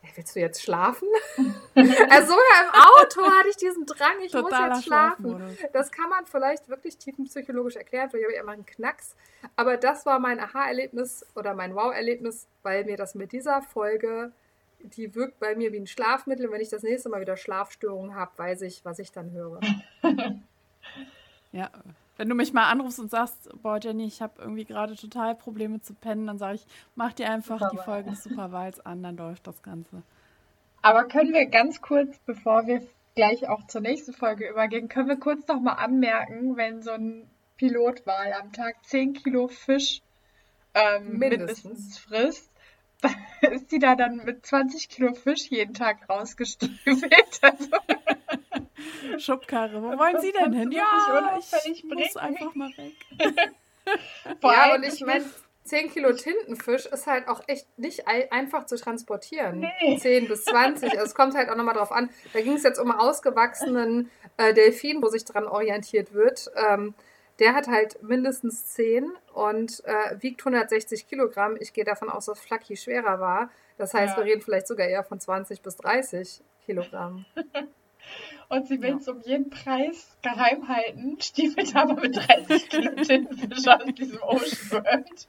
[0.01, 1.09] hey, willst du jetzt schlafen?
[1.75, 5.59] also sogar im Auto hatte ich diesen Drang, ich Totaler muss jetzt schlafen.
[5.73, 9.14] Das kann man vielleicht wirklich tiefenpsychologisch erklären, vielleicht habe ich immer einen Knacks.
[9.57, 14.33] Aber das war mein Aha-Erlebnis oder mein Wow-Erlebnis, weil mir das mit dieser Folge,
[14.81, 16.51] die wirkt bei mir wie ein Schlafmittel.
[16.51, 19.61] Wenn ich das nächste Mal wieder Schlafstörungen habe, weiß ich, was ich dann höre.
[21.53, 21.71] ja,
[22.19, 25.81] wenn du mich mal anrufst und sagst, boah, Jenny, ich habe irgendwie gerade total Probleme
[25.81, 27.71] zu pennen, dann sage ich, mach dir einfach Superwahl.
[27.71, 30.03] die Folge des Superwahls an, dann läuft das Ganze.
[30.83, 32.83] Aber können wir ganz kurz, bevor wir
[33.15, 37.29] gleich auch zur nächsten Folge übergehen, können wir kurz noch mal anmerken, wenn so ein
[37.57, 40.03] Pilotwahl am Tag 10 Kilo Fisch
[40.75, 41.65] ähm, mindestens.
[41.65, 42.51] mindestens frisst,
[43.43, 47.13] ist die da dann mit 20 Kilo Fisch jeden Tag rausgestüffelt.
[47.43, 47.71] Also
[49.19, 49.83] Schubkarre.
[49.83, 50.73] Wo wollen Sie denn hin?
[50.73, 52.95] Ja, ich muss einfach mal weg.
[54.43, 55.25] ja, und ich meine,
[55.64, 59.61] 10 Kilo Tintenfisch ist halt auch echt nicht einfach zu transportieren.
[59.61, 59.99] Nee.
[59.99, 60.93] 10 bis 20.
[60.93, 62.11] Also es kommt halt auch nochmal drauf an.
[62.33, 66.51] Da ging es jetzt um ausgewachsenen äh, Delfin, wo sich dran orientiert wird.
[66.57, 66.95] Ähm,
[67.38, 71.57] der hat halt mindestens 10 und äh, wiegt 160 Kilogramm.
[71.61, 73.51] Ich gehe davon aus, dass Flacky schwerer war.
[73.77, 74.25] Das heißt, ja.
[74.25, 77.27] wir reden vielleicht sogar eher von 20 bis 30 Kilogramm.
[78.49, 79.13] Und sie will es ja.
[79.13, 85.29] um jeden Preis geheim halten, stiefelt aber mit 30 Kilo Tintenfisch aus diesem Ocean World.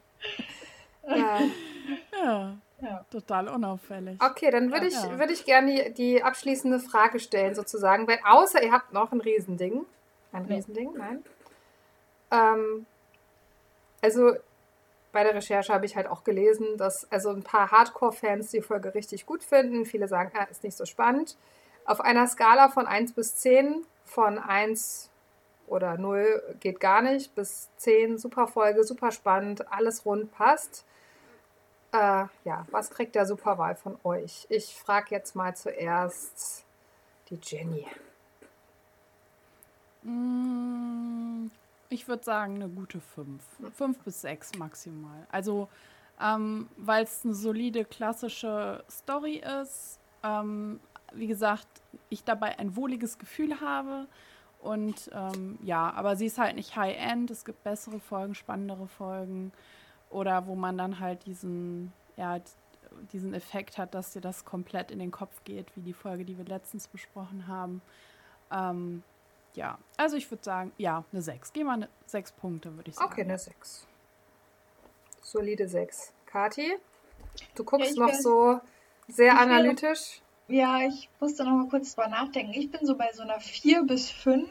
[1.07, 1.39] Ja.
[2.23, 2.57] ja.
[2.81, 3.05] Ja.
[3.11, 4.17] Total unauffällig.
[4.21, 5.19] Okay, dann würde ich, ja.
[5.19, 8.07] würd ich gerne die, die, abschließende Frage stellen, sozusagen.
[8.07, 9.85] Weil außer ihr habt noch ein Riesending.
[10.31, 10.55] Ein nee.
[10.55, 11.23] Riesending, nein.
[12.31, 12.85] Ähm,
[14.01, 14.33] also
[15.11, 18.93] bei der Recherche habe ich halt auch gelesen, dass also ein paar Hardcore-Fans die Folge
[18.93, 19.85] richtig gut finden.
[19.85, 21.35] Viele sagen, ah, ist nicht so spannend.
[21.89, 25.09] Auf einer Skala von 1 bis 10, von 1
[25.65, 30.85] oder 0 geht gar nicht, bis 10, super Folge, super spannend, alles rund passt.
[31.91, 34.45] Äh, ja, was kriegt der Superwahl von euch?
[34.49, 36.63] Ich frage jetzt mal zuerst
[37.31, 37.87] die Jenny.
[40.03, 41.49] Mm,
[41.89, 43.41] ich würde sagen, eine gute 5.
[43.75, 45.25] 5 bis 6 maximal.
[45.31, 45.67] Also,
[46.21, 50.79] ähm, weil es eine solide klassische Story ist, ähm,
[51.13, 51.67] wie gesagt,
[52.09, 54.07] ich dabei ein wohliges Gefühl habe.
[54.61, 57.31] Und ähm, ja, aber sie ist halt nicht High-End.
[57.31, 59.51] Es gibt bessere Folgen, spannendere Folgen.
[60.09, 62.39] Oder wo man dann halt diesen, ja,
[63.13, 66.37] diesen Effekt hat, dass dir das komplett in den Kopf geht, wie die Folge, die
[66.37, 67.81] wir letztens besprochen haben.
[68.51, 69.03] Ähm,
[69.53, 71.53] ja, also ich würde sagen, ja, eine 6.
[71.53, 73.11] Geh mal eine 6 Punkte, würde ich sagen.
[73.11, 73.87] Okay, eine 6.
[75.21, 76.13] Solide 6.
[76.25, 76.75] Kati,
[77.55, 78.59] du guckst ja, noch so
[79.07, 80.21] sehr analytisch.
[80.49, 82.53] Ja, ich musste noch mal kurz drüber nachdenken.
[82.53, 84.49] Ich bin so bei so einer 4 bis 5.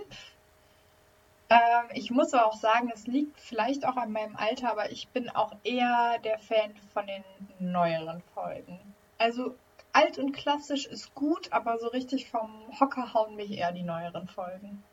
[1.50, 1.58] Ähm,
[1.94, 5.28] ich muss aber auch sagen, es liegt vielleicht auch an meinem Alter, aber ich bin
[5.30, 7.24] auch eher der Fan von den
[7.58, 8.78] neueren Folgen.
[9.18, 9.56] Also
[9.92, 14.28] alt und klassisch ist gut, aber so richtig vom Hocker hauen mich eher die neueren
[14.28, 14.84] Folgen.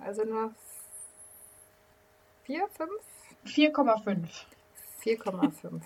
[0.00, 0.54] Also nur
[2.44, 2.90] 4, 5?
[3.44, 4.28] 4,5.
[5.04, 5.82] 4,5.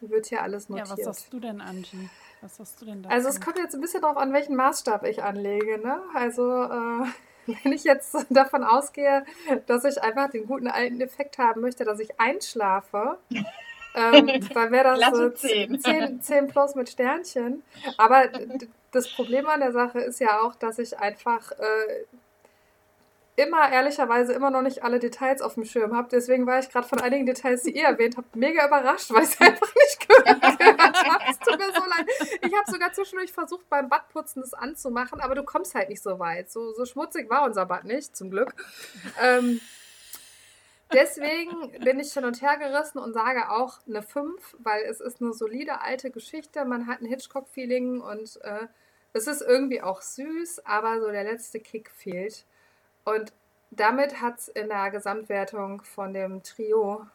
[0.00, 0.88] Wird hier alles notiert.
[0.88, 2.10] Ja, was sagst du denn, Angie?
[2.40, 3.08] Was hast du denn da?
[3.08, 5.78] Also es kommt jetzt ein bisschen darauf an, welchen Maßstab ich anlege.
[5.78, 6.00] Ne?
[6.14, 7.06] Also äh,
[7.62, 9.24] wenn ich jetzt davon ausgehe,
[9.66, 13.18] dass ich einfach den guten alten Effekt haben möchte, dass ich einschlafe,
[13.94, 15.80] ähm, dann wäre das so 10.
[15.80, 17.62] 10, 10 plus mit Sternchen.
[17.96, 18.28] Aber
[18.92, 22.04] das Problem an der Sache ist ja auch, dass ich einfach äh,
[23.36, 26.08] immer ehrlicherweise immer noch nicht alle Details auf dem Schirm habe.
[26.10, 29.30] Deswegen war ich gerade von einigen Details, die ihr erwähnt habt, mega überrascht, weil ich
[29.30, 31.34] es einfach nicht gehört habe.
[31.44, 31.52] So.
[32.40, 36.18] Ich habe sogar zwischendurch versucht, beim Badputzen das anzumachen, aber du kommst halt nicht so
[36.18, 36.50] weit.
[36.50, 38.54] So, so schmutzig war unser Bad nicht, zum Glück.
[39.20, 39.60] Ähm,
[40.92, 45.20] deswegen bin ich hin und her gerissen und sage auch eine 5, weil es ist
[45.20, 46.64] eine solide alte Geschichte.
[46.64, 48.66] Man hat ein Hitchcock-Feeling und äh,
[49.12, 52.46] es ist irgendwie auch süß, aber so der letzte Kick fehlt.
[53.06, 53.32] Und
[53.70, 57.06] damit hat es in der Gesamtwertung von dem Trio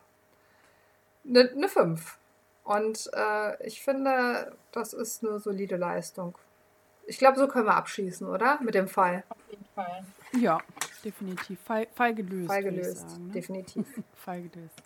[1.27, 2.17] eine, eine 5.
[2.63, 6.37] Und äh, ich finde, das ist eine solide Leistung.
[7.07, 8.59] Ich glaube, so können wir abschließen, oder?
[8.61, 9.23] Mit dem Fall.
[9.29, 10.05] Auf jeden Fall.
[10.39, 10.59] Ja,
[11.03, 11.59] definitiv.
[11.61, 12.47] Fall, Fall gelöst.
[12.47, 13.33] Fall gelöst, sagen, ne?
[13.33, 13.85] definitiv.
[14.15, 14.81] Fall gelöst.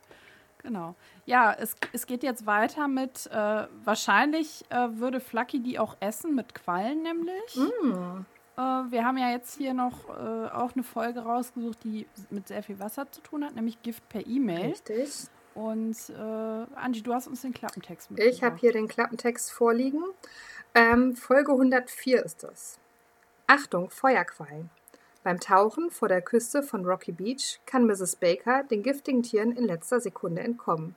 [0.64, 0.96] Genau.
[1.28, 6.34] Ja, es, es geht jetzt weiter mit, äh, wahrscheinlich äh, würde Flucky die auch essen,
[6.34, 7.56] mit Quallen nämlich.
[7.56, 8.26] Mm.
[8.58, 12.64] Äh, wir haben ja jetzt hier noch äh, auch eine Folge rausgesucht, die mit sehr
[12.64, 14.72] viel Wasser zu tun hat, nämlich Gift per E-Mail.
[14.72, 15.28] Richtig.
[15.54, 18.36] Und äh, Angie, du hast uns den Klappentext mitgebracht.
[18.36, 20.04] Ich habe hier den Klappentext vorliegen.
[20.74, 22.78] Ähm, Folge 104 ist das.
[23.48, 24.70] Achtung, Feuerquallen.
[25.24, 28.18] Beim Tauchen vor der Küste von Rocky Beach kann Mrs.
[28.18, 30.96] Baker den giftigen Tieren in letzter Sekunde entkommen.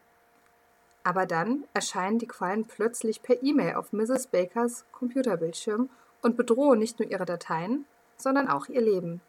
[1.04, 4.26] Aber dann erscheinen die Quallen plötzlich per E-Mail auf Mrs.
[4.26, 5.88] Bakers Computerbildschirm
[6.22, 7.84] und bedrohen nicht nur ihre Dateien,
[8.16, 9.20] sondern auch ihr Leben.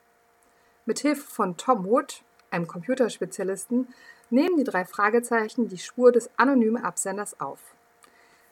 [0.85, 3.93] Mit Hilfe von Tom Wood, einem Computerspezialisten,
[4.29, 7.59] nehmen die drei Fragezeichen die Spur des anonymen Absenders auf.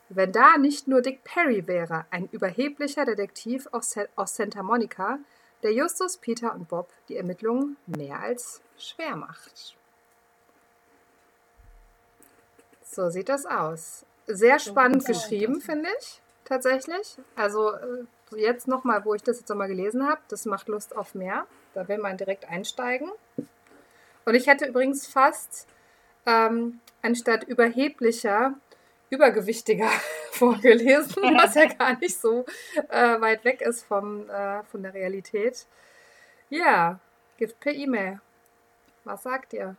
[0.09, 3.95] Wenn da nicht nur Dick Perry wäre, ein überheblicher Detektiv aus
[4.35, 5.19] Santa Monica,
[5.63, 9.75] der Justus, Peter und Bob die Ermittlungen mehr als schwer macht.
[12.83, 14.05] So sieht das aus.
[14.27, 17.17] Sehr spannend geschrieben, finde ich, tatsächlich.
[17.35, 21.15] Also äh, jetzt nochmal, wo ich das jetzt nochmal gelesen habe, das macht Lust auf
[21.15, 21.45] mehr.
[21.73, 23.11] Da will man direkt einsteigen.
[24.25, 25.67] Und ich hätte übrigens fast
[26.25, 28.55] ähm, anstatt überheblicher,
[29.09, 29.89] übergewichtiger
[30.31, 32.45] vorgelesen, was ja gar nicht so
[32.89, 35.65] äh, weit weg ist vom, äh, von der Realität.
[36.49, 36.99] Ja,
[37.37, 38.19] Gift per E-Mail.
[39.03, 39.75] Was sagt ihr?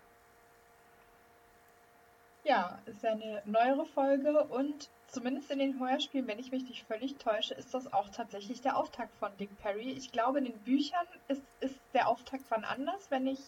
[2.44, 6.86] Ja, ist ja eine neuere Folge und zumindest in den Hörspielen, wenn ich mich nicht
[6.86, 9.90] völlig täusche, ist das auch tatsächlich der Auftakt von Dick Perry.
[9.92, 13.40] Ich glaube, in den Büchern ist, ist der Auftakt von anders, wenn ich,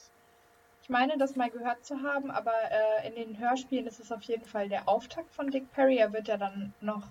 [0.83, 4.23] ich meine, das mal gehört zu haben, aber äh, in den Hörspielen ist es auf
[4.23, 5.99] jeden Fall der Auftakt von Dick Perry.
[5.99, 7.07] Er wird ja dann noch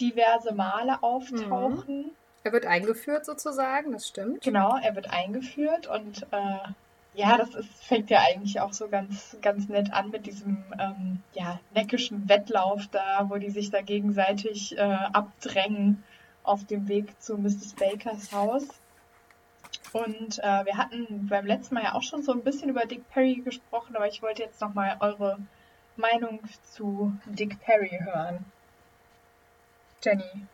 [0.00, 1.98] diverse Male auftauchen.
[1.98, 2.10] Mhm.
[2.44, 4.42] Er wird eingeführt sozusagen, das stimmt.
[4.42, 6.58] Genau, er wird eingeführt und äh,
[7.16, 11.22] ja, das ist, fängt ja eigentlich auch so ganz, ganz nett an mit diesem ähm,
[11.32, 16.04] ja, neckischen Wettlauf da, wo die sich da gegenseitig äh, abdrängen
[16.42, 17.74] auf dem Weg zu Mrs.
[17.74, 18.68] Bakers Haus.
[19.92, 23.08] Und äh, wir hatten beim letzten Mal ja auch schon so ein bisschen über Dick
[23.08, 25.38] Perry gesprochen, aber ich wollte jetzt nochmal eure
[25.96, 28.44] Meinung zu Dick Perry hören.
[30.02, 30.46] Jenny,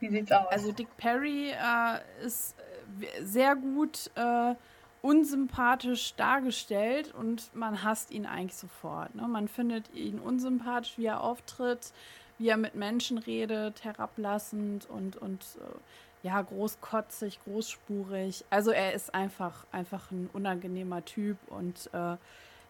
[0.00, 0.48] wie sieht's aus?
[0.48, 2.56] Also Dick Perry äh, ist
[3.00, 4.54] äh, sehr gut äh,
[5.02, 9.14] unsympathisch dargestellt und man hasst ihn eigentlich sofort.
[9.14, 9.26] Ne?
[9.26, 11.92] Man findet ihn unsympathisch, wie er auftritt,
[12.38, 18.44] wie er mit Menschen redet, herablassend und, und äh, ja, großkotzig, großspurig.
[18.50, 22.16] Also er ist einfach, einfach ein unangenehmer Typ und äh,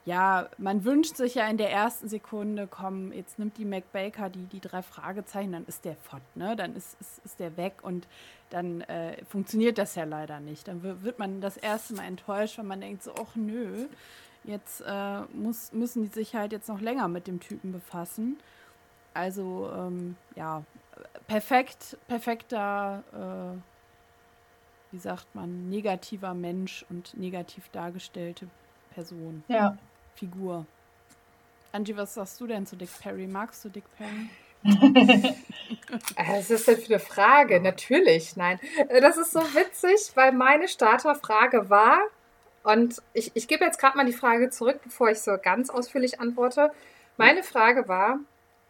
[0.06, 4.30] ja, man wünscht sich ja in der ersten Sekunde, komm, jetzt nimmt die Mac Baker
[4.30, 6.56] die, die drei Fragezeichen, dann ist der fort, ne?
[6.56, 8.08] Dann ist, ist, ist der weg und
[8.48, 10.68] dann äh, funktioniert das ja leider nicht.
[10.68, 13.86] Dann wird man das erste Mal enttäuscht, wenn man denkt so, ach nö,
[14.44, 18.38] jetzt äh, muss, müssen die sich halt jetzt noch länger mit dem Typen befassen.
[19.12, 20.64] Also, ähm, ja,
[21.26, 23.58] perfekt, perfekter, äh,
[24.92, 28.48] wie sagt man, negativer Mensch und negativ dargestellte
[28.94, 29.44] Person.
[29.48, 29.76] Ja.
[30.14, 30.66] Figur.
[31.72, 33.26] Angie, was sagst du denn zu Dick Perry?
[33.26, 34.28] Magst du Dick Perry?
[36.16, 37.60] Was ist denn für eine Frage?
[37.60, 38.60] Natürlich, nein.
[39.00, 42.00] Das ist so witzig, weil meine Starterfrage war,
[42.62, 46.20] und ich, ich gebe jetzt gerade mal die Frage zurück, bevor ich so ganz ausführlich
[46.20, 46.70] antworte.
[47.16, 48.18] Meine Frage war,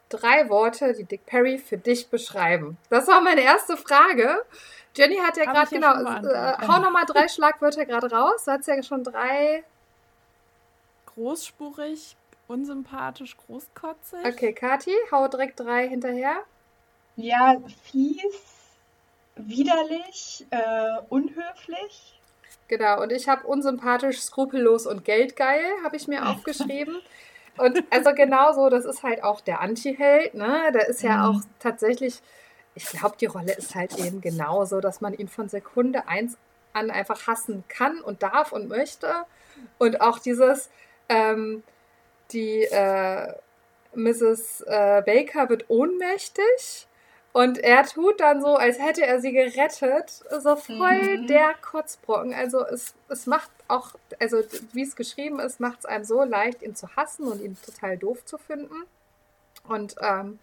[0.08, 2.76] drei Worte, die Dick Perry für dich beschreiben.
[2.88, 4.44] Das war meine erste Frage.
[4.94, 8.44] Jenny hat ja gerade, genau, äh, hau nochmal drei Schlagwörter gerade raus.
[8.44, 9.64] Du hast ja schon drei.
[11.14, 12.16] Großspurig,
[12.48, 14.24] unsympathisch, großkotzig.
[14.24, 16.42] Okay, Kati, hau direkt drei hinterher.
[17.16, 18.78] Ja, fies,
[19.36, 22.20] widerlich, äh, unhöflich.
[22.68, 26.96] Genau, und ich habe unsympathisch, skrupellos und geldgeil, habe ich mir aufgeschrieben.
[27.58, 30.70] Und also genau so, das ist halt auch der Anti-Held, ne?
[30.72, 31.36] Der ist ja mhm.
[31.36, 32.20] auch tatsächlich,
[32.74, 36.38] ich glaube, die Rolle ist halt eben genauso, dass man ihn von Sekunde eins
[36.72, 39.12] an einfach hassen kann und darf und möchte.
[39.78, 40.70] Und auch dieses,
[41.10, 41.62] ähm,
[42.32, 43.34] die äh,
[43.94, 44.62] Mrs.
[44.62, 46.86] Äh, Baker wird ohnmächtig
[47.32, 51.26] und er tut dann so, als hätte er sie gerettet, so voll mhm.
[51.28, 52.34] der Kotzbrocken.
[52.34, 54.38] Also es, es macht auch, also
[54.72, 57.96] wie es geschrieben ist, macht es einem so leicht, ihn zu hassen und ihn total
[57.98, 58.82] doof zu finden.
[59.68, 60.40] Und ähm,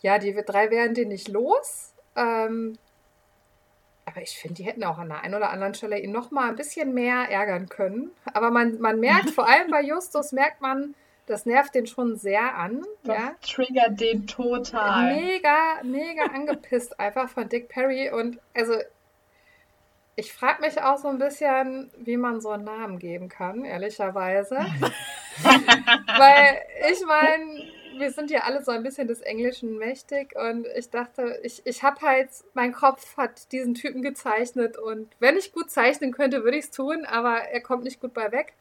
[0.00, 1.92] ja, die drei werden den nicht los.
[2.16, 2.78] Ähm,
[4.12, 6.48] aber ich finde, die hätten auch an der einen oder anderen Stelle ihn noch mal
[6.48, 8.10] ein bisschen mehr ärgern können.
[8.34, 10.94] Aber man, man merkt, vor allem bei Justus merkt man,
[11.26, 12.84] das nervt den schon sehr an.
[13.04, 13.34] Das ja.
[13.40, 15.14] triggert den total.
[15.14, 18.10] Mega, mega angepisst einfach von Dick Perry.
[18.10, 18.74] Und also,
[20.14, 24.56] ich frage mich auch so ein bisschen, wie man so einen Namen geben kann, ehrlicherweise.
[25.42, 30.90] Weil ich meine, wir sind ja alle so ein bisschen des Englischen mächtig und ich
[30.90, 35.70] dachte, ich, ich habe halt, mein Kopf hat diesen Typen gezeichnet und wenn ich gut
[35.70, 38.54] zeichnen könnte, würde ich es tun, aber er kommt nicht gut bei weg.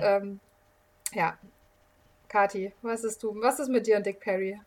[0.00, 0.40] Ähm,
[1.12, 1.36] ja,
[2.28, 3.34] Kati, was ist du?
[3.40, 4.60] Was ist mit dir und Dick Perry?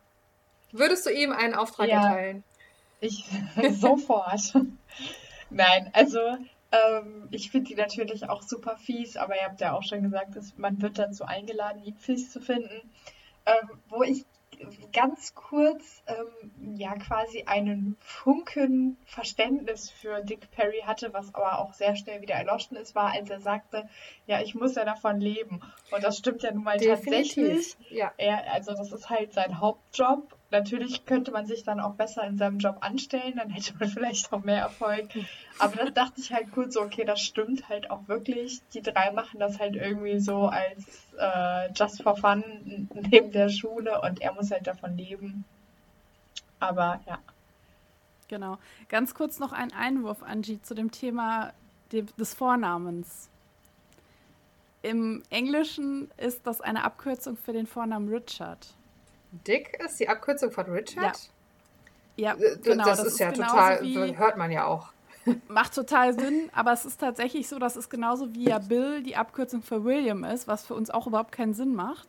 [0.72, 2.44] Würdest du ihm einen Auftrag ja, erteilen?
[3.00, 3.26] Ich
[3.72, 4.54] sofort.
[5.50, 6.20] Nein, also
[6.72, 10.36] ähm, ich finde die natürlich auch super fies, aber ihr habt ja auch schon gesagt,
[10.36, 12.90] dass man wird dazu eingeladen, ihn fies zu finden.
[13.46, 14.26] Ähm, wo ich
[14.94, 21.74] ganz kurz ähm, ja quasi einen Funken Verständnis für Dick Perry hatte, was aber auch
[21.74, 23.90] sehr schnell wieder erloschen ist, war, als er sagte,
[24.28, 25.62] ja, ich muss ja davon leben.
[25.92, 27.04] Und das stimmt ja nun mal Definitiv.
[27.04, 27.78] tatsächlich.
[27.90, 28.12] Ja.
[28.18, 32.38] Er, also das ist halt sein Hauptjob Natürlich könnte man sich dann auch besser in
[32.38, 35.10] seinem Job anstellen, dann hätte man vielleicht auch mehr Erfolg.
[35.60, 38.62] Aber das dachte ich halt kurz okay, das stimmt halt auch wirklich.
[38.74, 40.86] Die drei machen das halt irgendwie so als
[41.20, 45.46] äh, just for fun neben der Schule und er muss halt davon leben.
[46.60, 47.20] Aber ja.
[48.28, 48.58] Genau.
[48.90, 51.54] Ganz kurz noch ein Einwurf, Angie, zu dem Thema
[51.92, 53.30] des Vornamens.
[54.82, 58.76] Im Englischen ist das eine Abkürzung für den Vornamen Richard.
[59.32, 61.30] Dick ist die Abkürzung von Richard?
[62.16, 62.86] Ja, ja genau.
[62.86, 63.80] Das, das ist, ist ja total,
[64.18, 64.90] hört man ja auch.
[65.48, 69.16] Macht total Sinn, aber es ist tatsächlich so, dass es genauso wie ja Bill die
[69.16, 72.08] Abkürzung für William ist, was für uns auch überhaupt keinen Sinn macht.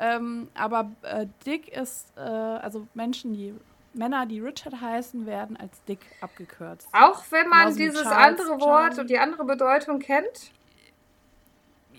[0.00, 3.54] Ähm, aber äh, Dick ist, äh, also Menschen, die
[3.94, 6.86] Männer, die Richard heißen, werden als Dick abgekürzt.
[6.92, 9.00] Auch wenn man Genauso dieses Charles, andere Wort Charlie.
[9.00, 10.52] und die andere Bedeutung kennt?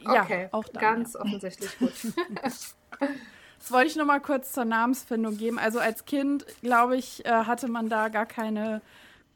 [0.06, 1.20] Ja, okay, auch dann, ganz ja.
[1.20, 1.92] offensichtlich gut.
[3.60, 5.60] Das wollte ich noch mal kurz zur Namensfindung geben.
[5.60, 8.82] Also als Kind, glaube ich, äh, hatte man da gar keine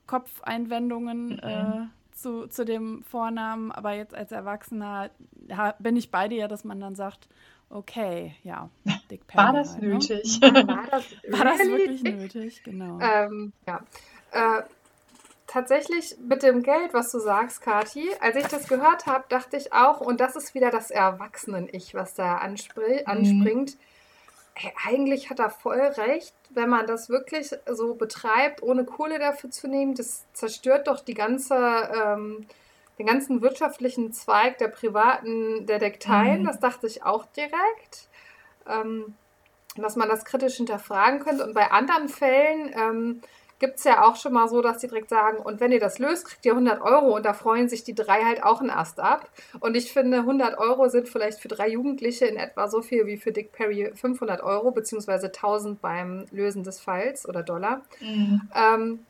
[0.07, 1.39] Kopfeinwendungen mhm.
[1.41, 3.71] äh, zu, zu dem Vornamen.
[3.71, 5.09] Aber jetzt als Erwachsener
[5.47, 7.27] ja, bin ich bei dir, dass man dann sagt,
[7.69, 8.69] okay, ja,
[9.11, 9.45] Dick Perry.
[9.45, 9.87] War das ne?
[9.89, 10.39] nötig?
[10.41, 10.67] Ne?
[10.67, 12.63] War, das, War das wirklich nötig?
[12.63, 12.99] Genau.
[13.01, 13.81] Ähm, ja.
[14.31, 14.63] Äh,
[15.47, 19.73] tatsächlich mit dem Geld, was du sagst, Kati, als ich das gehört habe, dachte ich
[19.73, 23.01] auch, und das ist wieder das Erwachsenen-Ich, was da anspr mhm.
[23.05, 23.75] anspringt.
[23.75, 23.92] Mhm
[24.85, 29.67] eigentlich hat er voll recht, wenn man das wirklich so betreibt, ohne Kohle dafür zu
[29.67, 29.95] nehmen.
[29.95, 32.45] Das zerstört doch die ganze, ähm,
[32.99, 36.41] den ganzen wirtschaftlichen Zweig der privaten Detekteien.
[36.41, 36.45] Mhm.
[36.45, 38.09] Das dachte ich auch direkt.
[38.67, 39.15] Ähm,
[39.75, 41.43] dass man das kritisch hinterfragen könnte.
[41.43, 43.21] Und bei anderen Fällen ähm,
[43.63, 45.97] gibt es ja auch schon mal so, dass die direkt sagen, und wenn ihr das
[45.97, 48.99] löst, kriegt ihr 100 Euro und da freuen sich die drei halt auch einen Ast
[48.99, 49.29] ab.
[49.61, 53.15] Und ich finde, 100 Euro sind vielleicht für drei Jugendliche in etwa so viel wie
[53.15, 57.83] für Dick Perry 500 Euro, beziehungsweise 1000 beim Lösen des Falls oder Dollar.
[58.01, 58.41] Mhm.
[58.53, 59.05] Ähm,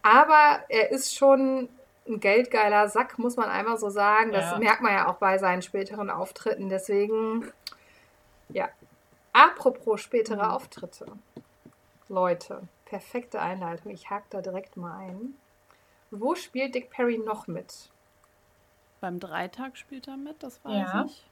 [0.00, 1.68] aber er ist schon
[2.08, 4.32] ein geldgeiler Sack, muss man einmal so sagen.
[4.32, 4.58] Das ja.
[4.58, 6.70] merkt man ja auch bei seinen späteren Auftritten.
[6.70, 7.52] Deswegen,
[8.48, 8.70] ja.
[9.34, 10.52] Apropos spätere mhm.
[10.52, 11.04] Auftritte.
[12.08, 13.92] Leute, Perfekte Einleitung.
[13.92, 15.34] Ich hake da direkt mal ein.
[16.10, 17.88] Wo spielt Dick Perry noch mit?
[19.00, 21.04] Beim Dreitag spielt er mit, das weiß ja.
[21.06, 21.24] ich.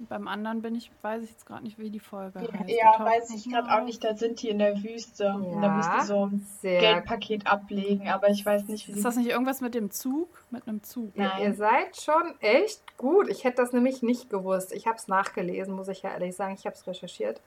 [0.00, 2.68] Beim anderen bin ich, weiß ich jetzt gerade nicht, wie die Folge Ja, heißt.
[2.68, 4.02] ja weiß ich gerade auch nicht.
[4.02, 7.46] Da sind die in der Wüste und da Ja, müssen die so ein sehr Geldpaket
[7.46, 10.28] ablegen, aber ich weiß nicht, wie Ist das nicht irgendwas mit dem Zug?
[10.50, 11.16] Mit einem Zug?
[11.16, 11.42] Nein.
[11.42, 13.28] ihr seid schon echt gut.
[13.28, 14.72] Ich hätte das nämlich nicht gewusst.
[14.72, 16.54] Ich habe es nachgelesen, muss ich ja ehrlich sagen.
[16.58, 17.40] Ich habe es recherchiert.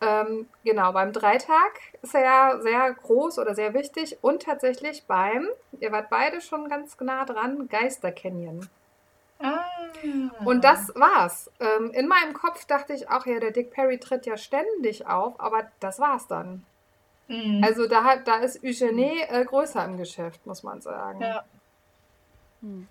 [0.00, 1.72] Ähm, genau, beim Dreitag
[2.02, 4.18] ist er ja sehr groß oder sehr wichtig.
[4.20, 5.48] Und tatsächlich beim,
[5.80, 8.68] ihr wart beide schon ganz nah dran, Geister Canyon.
[9.38, 9.64] Ah.
[10.44, 11.50] Und das war's.
[11.60, 15.38] Ähm, in meinem Kopf dachte ich auch, ja, der Dick Perry tritt ja ständig auf,
[15.40, 16.64] aber das war's dann.
[17.28, 17.62] Mhm.
[17.64, 21.20] Also da, hat, da ist Eugenie äh, größer im Geschäft, muss man sagen.
[21.20, 21.44] ja.
[22.62, 22.88] Hm.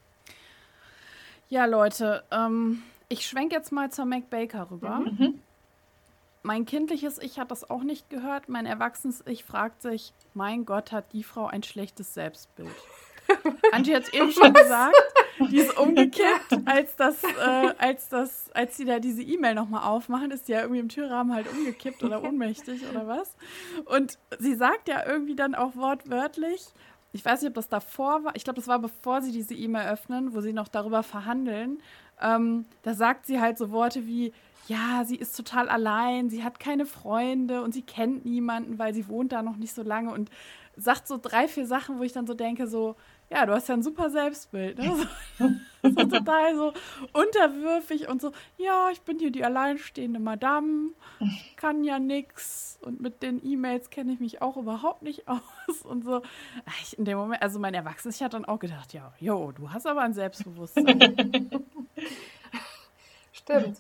[1.50, 5.00] Ja, Leute, ähm, ich schwenke jetzt mal zur Mac Baker rüber.
[5.00, 5.42] Mhm.
[6.46, 8.50] Mein kindliches Ich hat das auch nicht gehört.
[8.50, 12.70] Mein erwachsenes Ich fragt sich, mein Gott, hat die Frau ein schlechtes Selbstbild.
[13.72, 14.94] Angie hat es eben schon gesagt,
[15.50, 20.30] die ist umgekippt, als das, äh, als das, als sie da diese E-Mail nochmal aufmachen,
[20.30, 23.36] ist die ja irgendwie im Türrahmen halt umgekippt oder ohnmächtig oder was.
[23.86, 26.68] Und sie sagt ja irgendwie dann auch wortwörtlich,
[27.12, 29.88] ich weiß nicht, ob das davor war, ich glaube, das war bevor sie diese E-Mail
[29.88, 31.82] öffnen, wo sie noch darüber verhandeln.
[32.22, 34.32] Ähm, da sagt sie halt so Worte wie,
[34.68, 39.08] ja, sie ist total allein, sie hat keine Freunde und sie kennt niemanden, weil sie
[39.08, 40.30] wohnt da noch nicht so lange und
[40.78, 42.96] sagt so drei, vier Sachen, wo ich dann so denke, so,
[43.30, 44.78] ja, du hast ja ein super Selbstbild.
[44.78, 44.96] Ne?
[45.38, 45.50] So,
[45.84, 46.74] so total so
[47.14, 50.92] unterwürfig und so, ja, ich bin hier die alleinstehende Madame,
[51.56, 56.04] kann ja nix und mit den E-Mails kenne ich mich auch überhaupt nicht aus und
[56.04, 56.22] so.
[56.82, 59.72] Ich, in dem Moment, also mein Erwachsenes, ich hatte dann auch gedacht, ja, jo, du
[59.72, 61.00] hast aber ein Selbstbewusstsein.
[63.32, 63.78] Stimmt.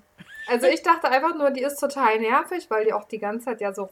[0.47, 3.61] Also ich dachte einfach nur, die ist total nervig, weil die auch die ganze Zeit
[3.61, 3.83] ja so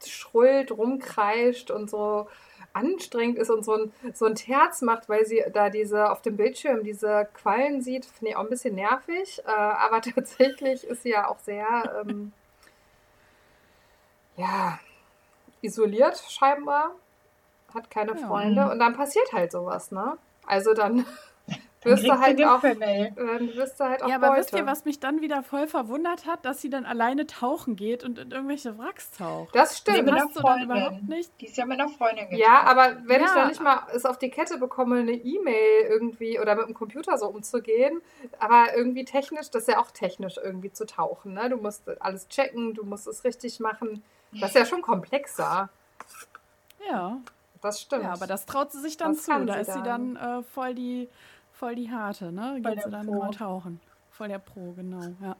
[0.00, 2.28] rumschrullt, rumkreischt und so
[2.72, 6.36] anstrengend ist und so ein, so ein Terz macht, weil sie da diese auf dem
[6.36, 9.42] Bildschirm diese Quallen sieht, finde ich auch ein bisschen nervig.
[9.46, 12.32] Äh, aber tatsächlich ist sie ja auch sehr ähm,
[14.36, 14.78] ja,
[15.62, 16.90] isoliert scheinbar,
[17.74, 18.26] hat keine Ja.
[18.26, 20.18] Freunde und dann passiert halt sowas, ne?
[20.46, 21.06] Also dann Dann
[21.86, 24.40] wirst du halt auch, dann wirst du halt auch ja, aber Beute.
[24.40, 28.04] wisst ihr, was mich dann wieder voll verwundert hat, dass sie dann alleine tauchen geht
[28.04, 29.54] und in irgendwelche Wracks taucht.
[29.54, 30.08] Das Nee, stimmt.
[30.10, 31.30] einer Hast du dann überhaupt nicht?
[31.40, 32.66] Die ist ja mit einer Freundin Ja, getaucht.
[32.68, 33.34] aber wenn ich Ja.
[33.34, 37.16] dann nicht mal es auf die Kette bekomme, eine E-Mail irgendwie oder mit dem Computer
[37.18, 38.02] so umzugehen,
[38.38, 41.34] aber irgendwie technisch, das ist ja auch technisch irgendwie zu tauchen.
[41.34, 41.48] Ne?
[41.48, 44.02] Du musst alles checken, du musst es richtig machen.
[44.32, 45.68] Das ist ja schon komplexer.
[46.88, 47.18] Ja,
[47.62, 48.04] Das stimmt.
[48.04, 49.44] ja, aber das traut sie sich dann Das zu.
[49.46, 51.08] Da sie ist sie dann äh, voll die
[51.56, 52.60] voll die harte, ne?
[52.62, 53.18] Voll Geht sie dann Pro.
[53.18, 53.80] mal tauchen.
[54.10, 55.36] Voll der Pro, genau, ja.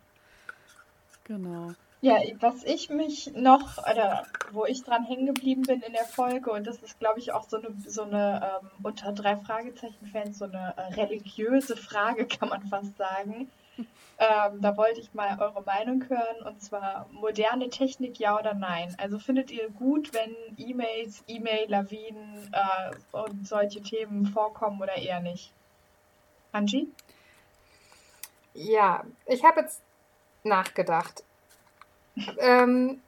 [1.24, 1.72] Genau.
[2.02, 6.52] Ja, was ich mich noch, oder wo ich dran hängen geblieben bin in der Folge,
[6.52, 10.44] und das ist, glaube ich, auch so eine, so eine ähm, unter drei Fragezeichen-Fans, so
[10.44, 13.50] eine äh, religiöse Frage, kann man fast sagen.
[14.18, 18.94] Ähm, da wollte ich mal eure Meinung hören, und zwar moderne Technik, ja oder nein?
[18.98, 25.52] Also findet ihr gut, wenn E-Mails, E-Mail-Lawinen äh, und solche Themen vorkommen oder eher nicht?
[26.56, 26.88] Angie?
[28.54, 29.82] Ja, ich habe jetzt
[30.42, 31.22] nachgedacht.
[32.38, 33.02] Ähm,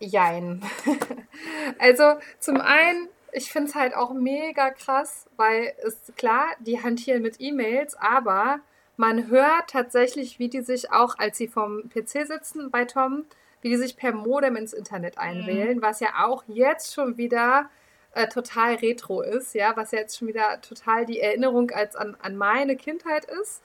[0.00, 0.62] jein.
[1.78, 7.22] also zum einen, ich finde es halt auch mega krass, weil es klar, die hantieren
[7.22, 8.58] mit E-Mails, aber
[8.96, 13.24] man hört tatsächlich, wie die sich auch, als sie vom PC sitzen bei Tom,
[13.60, 17.70] wie die sich per Modem ins Internet einwählen, was ja auch jetzt schon wieder
[18.14, 22.16] äh, total retro ist, ja, was ja jetzt schon wieder total die Erinnerung als an,
[22.20, 23.62] an meine Kindheit ist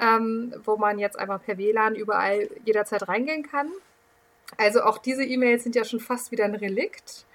[0.00, 3.70] ähm, wo man jetzt einfach per WLAN überall jederzeit reingehen kann.
[4.56, 7.26] Also auch diese E-Mails sind ja schon fast wieder ein Relikt.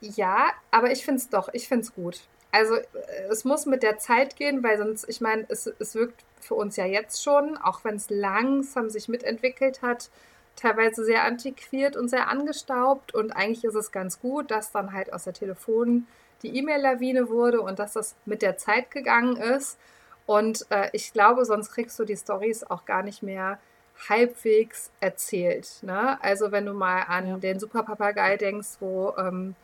[0.00, 2.20] Ja, aber ich finde es doch, ich finde es gut.
[2.52, 2.84] Also äh,
[3.30, 6.76] es muss mit der Zeit gehen, weil sonst, ich meine, es, es wirkt für uns
[6.76, 10.10] ja jetzt schon, auch wenn es langsam sich mitentwickelt hat,
[10.56, 13.14] teilweise sehr antiquiert und sehr angestaubt.
[13.14, 16.06] Und eigentlich ist es ganz gut, dass dann halt aus der Telefon
[16.42, 19.78] die E-Mail-Lawine wurde und dass das mit der Zeit gegangen ist.
[20.26, 23.58] Und äh, ich glaube, sonst kriegst du die Stories auch gar nicht mehr
[24.08, 25.68] halbwegs erzählt.
[25.82, 26.18] Ne?
[26.22, 27.36] Also wenn du mal an Ja.
[27.36, 29.54] den Superpapagei denkst, wo ähm,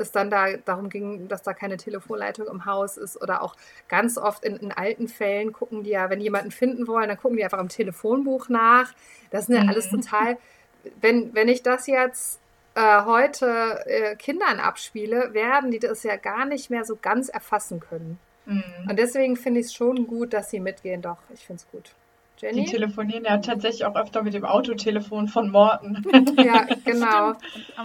[0.00, 3.56] es dann da darum ging, dass da keine Telefonleitung im Haus ist oder auch
[3.88, 7.36] ganz oft in, in alten Fällen gucken die ja, wenn jemanden finden wollen, dann gucken
[7.36, 8.92] die einfach im Telefonbuch nach.
[9.30, 9.68] Das sind ja Mhm.
[9.68, 10.38] alles total,
[11.00, 12.40] wenn, wenn ich das jetzt
[12.74, 17.80] äh, heute äh, Kindern abspiele, werden die das ja gar nicht mehr so ganz erfassen
[17.80, 18.18] können.
[18.46, 18.62] Mhm.
[18.88, 21.02] Und deswegen finde ich es schon gut, dass sie mitgehen.
[21.02, 21.94] Doch, ich finde es gut.
[22.40, 22.64] Die Jenny?
[22.66, 26.04] telefonieren ja tatsächlich auch öfter mit dem Autotelefon von Morten.
[26.38, 27.34] Ja, genau.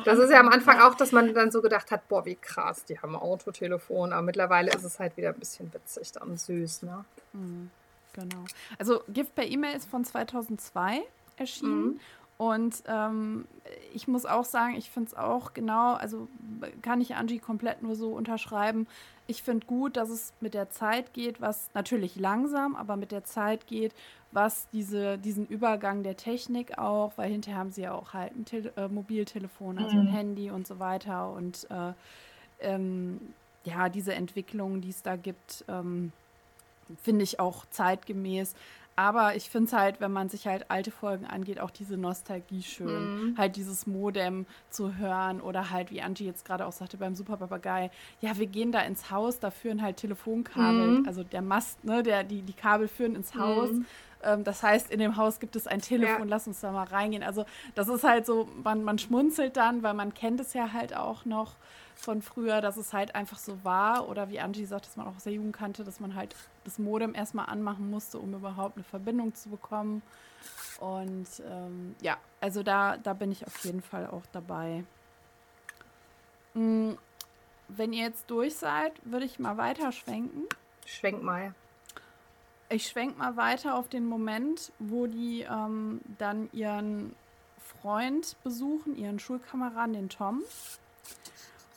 [0.05, 2.85] Das ist ja am Anfang auch, dass man dann so gedacht hat, boah, wie krass,
[2.85, 4.13] die haben ein Autotelefon.
[4.13, 7.03] Aber mittlerweile ist es halt wieder ein bisschen witzig und süß, ne?
[7.33, 7.71] Mhm.
[8.13, 8.45] Genau.
[8.77, 11.01] Also Gift per E-Mail ist von 2002
[11.37, 11.85] erschienen.
[11.85, 11.99] Mhm.
[12.43, 13.45] Und ähm,
[13.93, 16.27] ich muss auch sagen, ich finde es auch genau, also
[16.81, 18.85] kann ich Angie komplett nur so unterschreiben.
[19.27, 23.23] Ich finde gut, dass es mit der Zeit geht, was natürlich langsam, aber mit der
[23.23, 23.93] Zeit geht,
[24.33, 28.43] was diese, diesen Übergang der Technik auch, weil hinterher haben sie ja auch halt ein
[28.43, 30.11] Tele äh, Mobiltelefon, also ein mhm.
[30.11, 31.31] Handy und so weiter.
[31.31, 31.93] Und äh,
[32.59, 33.21] ähm,
[33.63, 36.11] ja, diese Entwicklungen, die es da gibt, ähm,
[37.01, 38.53] finde ich auch zeitgemäß.
[38.95, 42.61] Aber ich finde es halt, wenn man sich halt alte Folgen angeht, auch diese Nostalgie
[42.61, 43.31] schön.
[43.31, 43.37] Mhm.
[43.37, 47.37] Halt dieses Modem zu hören oder halt, wie Angie jetzt gerade auch sagte beim Super
[47.37, 47.89] Papagei,
[48.21, 51.07] ja, wir gehen da ins Haus, da führen halt Telefonkabel, mhm.
[51.07, 53.71] also der Mast, ne, der, die, die Kabel führen ins Haus.
[53.71, 53.85] Mhm.
[54.23, 56.29] Ähm, das heißt, in dem Haus gibt es ein Telefon, ja.
[56.29, 57.23] lass uns da mal reingehen.
[57.23, 60.95] Also das ist halt so, man, man schmunzelt dann, weil man kennt es ja halt
[60.95, 61.55] auch noch
[62.03, 65.19] von früher, dass es halt einfach so war oder wie Angie sagt, dass man auch
[65.19, 66.35] sehr jung kannte, dass man halt
[66.65, 70.01] das Modem erstmal anmachen musste, um überhaupt eine Verbindung zu bekommen.
[70.79, 74.83] Und ähm, ja, also da, da bin ich auf jeden Fall auch dabei.
[76.53, 76.97] Mhm.
[77.69, 80.43] Wenn ihr jetzt durch seid, würde ich mal weiterschwenken.
[80.85, 81.55] Schwenk mal.
[82.69, 87.15] Ich schwenk mal weiter auf den Moment, wo die ähm, dann ihren
[87.81, 90.43] Freund besuchen, ihren Schulkameraden, den Tom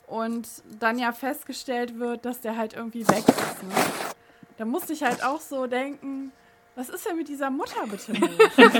[0.07, 0.47] und
[0.79, 3.63] dann ja festgestellt wird, dass der halt irgendwie weg ist.
[3.63, 3.75] Ne?
[4.57, 6.31] Da musste ich halt auch so denken,
[6.75, 8.29] was ist denn mit dieser Mutter bitte los?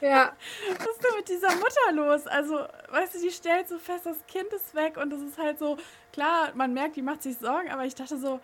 [0.00, 0.32] ja.
[0.78, 2.26] Was ist denn mit dieser Mutter los?
[2.26, 5.58] Also, weißt du, die stellt so fest, das Kind ist weg und das ist halt
[5.58, 5.76] so,
[6.12, 8.40] klar, man merkt, die macht sich Sorgen, aber ich dachte so,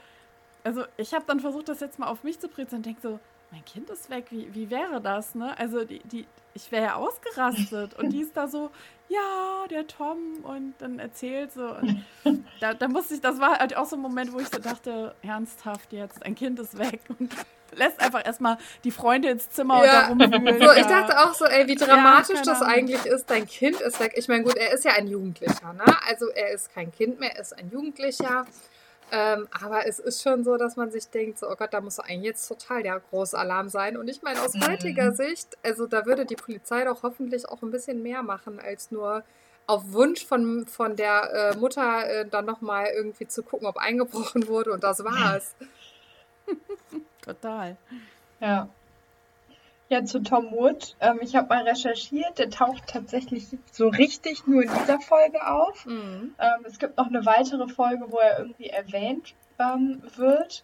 [0.64, 3.18] also ich habe dann versucht, das jetzt mal auf mich zu prägen und denke so,
[3.52, 5.56] mein Kind ist weg, wie, wie wäre das, ne?
[5.58, 8.70] Also die, die, ich wäre ja ausgerastet und die ist da so,
[9.08, 11.76] ja, der Tom und dann erzählt so.
[11.76, 12.04] Und
[12.60, 15.14] da, da musste ich, das war halt auch so ein Moment, wo ich so dachte,
[15.22, 17.30] ernsthaft jetzt, ein Kind ist weg und
[17.74, 20.08] lässt einfach erstmal die Freunde ins Zimmer ja.
[20.08, 20.60] und da rumwühlen.
[20.60, 24.00] So, ich dachte auch so, ey, wie dramatisch ja, das eigentlich ist, dein Kind ist
[24.00, 24.14] weg.
[24.16, 25.84] Ich meine, gut, er ist ja ein Jugendlicher, ne?
[26.08, 28.46] Also er ist kein Kind mehr, er ist ein Jugendlicher.
[29.14, 32.00] Ähm, aber es ist schon so, dass man sich denkt, so, oh Gott, da muss
[32.00, 33.98] eigentlich jetzt total der große Alarm sein.
[33.98, 34.66] Und ich meine, aus mhm.
[34.66, 38.90] heutiger Sicht, also da würde die Polizei doch hoffentlich auch ein bisschen mehr machen, als
[38.90, 39.22] nur
[39.66, 44.48] auf Wunsch von, von der äh, Mutter äh, dann nochmal irgendwie zu gucken, ob eingebrochen
[44.48, 45.54] wurde und das war's.
[47.22, 47.76] Total.
[48.40, 48.70] Ja.
[49.92, 50.96] Ja, zu Tom Wood.
[51.00, 55.84] Ähm, ich habe mal recherchiert, der taucht tatsächlich so richtig nur in dieser Folge auf.
[55.84, 56.34] Mhm.
[56.38, 60.62] Ähm, es gibt noch eine weitere Folge, wo er irgendwie erwähnt ähm, wird.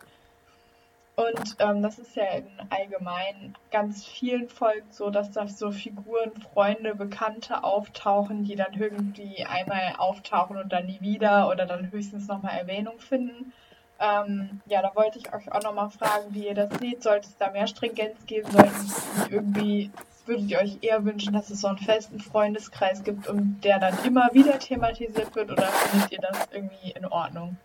[1.14, 6.32] Und ähm, das ist ja in allgemein ganz vielen Folgen so, dass da so Figuren,
[6.54, 12.28] Freunde, Bekannte auftauchen, die dann irgendwie einmal auftauchen und dann nie wieder oder dann höchstens
[12.28, 13.52] nochmal Erwähnung finden.
[14.00, 17.02] Ähm, ja, da wollte ich euch auch nochmal fragen, wie ihr das seht.
[17.02, 18.50] Sollte es da mehr Stringenz geben?
[18.50, 18.92] Sollten
[19.30, 19.90] irgendwie,
[20.26, 23.96] würdet ihr euch eher wünschen, dass es so einen festen Freundeskreis gibt und der dann
[24.04, 27.56] immer wieder thematisiert wird oder findet ihr das irgendwie in Ordnung?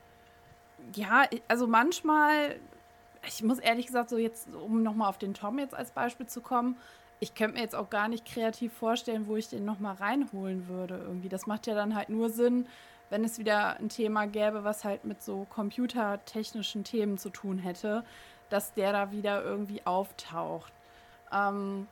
[0.96, 2.56] Ja, also manchmal,
[3.28, 6.42] ich muss ehrlich gesagt, so jetzt, um nochmal auf den Tom jetzt als Beispiel zu
[6.42, 6.78] kommen,
[7.20, 10.98] ich könnte mir jetzt auch gar nicht kreativ vorstellen, wo ich den nochmal reinholen würde
[10.98, 11.30] irgendwie.
[11.30, 12.68] Das macht ja dann halt nur Sinn,
[13.14, 18.04] wenn es wieder ein Thema gäbe, was halt mit so computertechnischen Themen zu tun hätte,
[18.50, 20.74] dass der da wieder irgendwie auftaucht.
[21.32, 21.86] Ähm,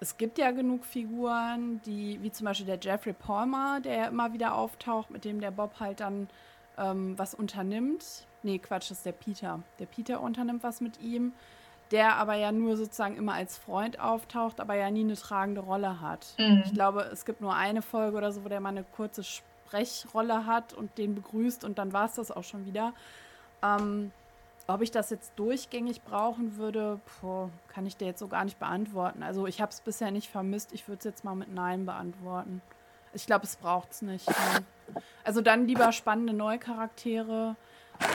[0.00, 4.32] es gibt ja genug Figuren, die, wie zum Beispiel der Jeffrey Palmer, der ja immer
[4.32, 6.28] wieder auftaucht, mit dem der Bob halt dann
[6.76, 8.26] ähm, was unternimmt.
[8.42, 9.60] Nee, Quatsch, das ist der Peter.
[9.78, 11.34] Der Peter unternimmt was mit ihm,
[11.92, 16.00] der aber ja nur sozusagen immer als Freund auftaucht, aber ja nie eine tragende Rolle
[16.00, 16.34] hat.
[16.36, 16.64] Mhm.
[16.66, 19.53] Ich glaube, es gibt nur eine Folge oder so, wo der mal eine kurze Sp
[19.66, 22.92] Sprechrolle hat und den begrüßt und dann war es das auch schon wieder.
[23.62, 24.12] Ähm,
[24.66, 28.58] ob ich das jetzt durchgängig brauchen würde, boah, kann ich dir jetzt so gar nicht
[28.58, 29.22] beantworten.
[29.22, 30.72] Also ich habe es bisher nicht vermisst.
[30.72, 32.62] Ich würde es jetzt mal mit Nein beantworten.
[33.12, 34.26] Ich glaube, es braucht es nicht.
[34.26, 34.64] Ne?
[35.22, 37.56] Also dann lieber spannende neue Charaktere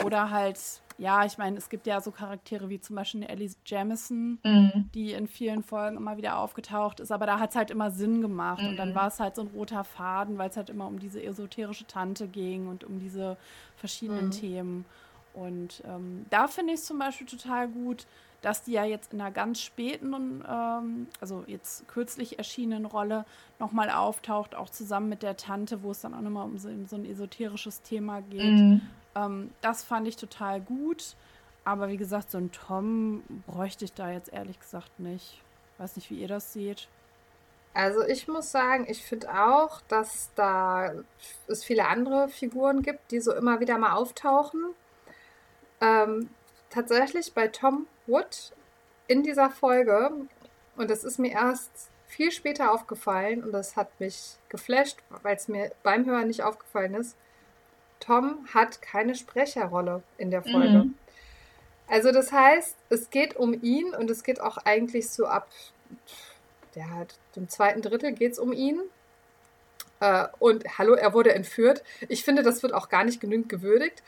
[0.04, 0.58] oder halt
[1.00, 4.90] ja, ich meine, es gibt ja so Charaktere wie zum Beispiel Ellie Jamison, mhm.
[4.94, 8.20] die in vielen Folgen immer wieder aufgetaucht ist, aber da hat es halt immer Sinn
[8.20, 8.62] gemacht.
[8.62, 8.68] Mhm.
[8.68, 8.94] Und dann mhm.
[8.94, 12.28] war es halt so ein roter Faden, weil es halt immer um diese esoterische Tante
[12.28, 13.38] ging und um diese
[13.76, 14.30] verschiedenen mhm.
[14.30, 14.84] Themen.
[15.32, 18.06] Und ähm, da finde ich es zum Beispiel total gut,
[18.42, 23.24] dass die ja jetzt in einer ganz späten, ähm, also jetzt kürzlich erschienenen Rolle
[23.58, 26.96] nochmal auftaucht, auch zusammen mit der Tante, wo es dann auch nochmal um so, so
[26.96, 28.42] ein esoterisches Thema geht.
[28.42, 28.82] Mhm.
[29.14, 31.16] Ähm, das fand ich total gut.
[31.64, 35.42] Aber wie gesagt, so ein Tom bräuchte ich da jetzt ehrlich gesagt nicht.
[35.78, 36.88] Weiß nicht, wie ihr das seht.
[37.72, 40.92] Also ich muss sagen, ich finde auch, dass da
[41.46, 44.74] es viele andere Figuren gibt, die so immer wieder mal auftauchen.
[45.80, 46.30] Ähm,
[46.68, 48.52] tatsächlich bei Tom Wood
[49.06, 50.10] in dieser Folge,
[50.76, 51.70] und das ist mir erst
[52.06, 56.94] viel später aufgefallen und das hat mich geflasht, weil es mir beim Hören nicht aufgefallen
[56.94, 57.16] ist,
[58.10, 60.84] Tom hat keine Sprecherrolle in der Folge.
[60.84, 60.94] Mhm.
[61.86, 65.48] Also das heißt, es geht um ihn und es geht auch eigentlich so ab
[66.74, 68.80] der hat dem zweiten Drittel geht es um ihn.
[70.00, 71.82] Äh, und hallo, er wurde entführt.
[72.08, 74.02] Ich finde, das wird auch gar nicht genügend gewürdigt.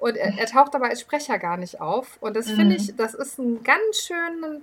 [0.00, 2.18] Und er, er taucht aber als Sprecher gar nicht auf.
[2.20, 2.72] Und das finde mhm.
[2.72, 4.62] ich, das ist ein ganz schön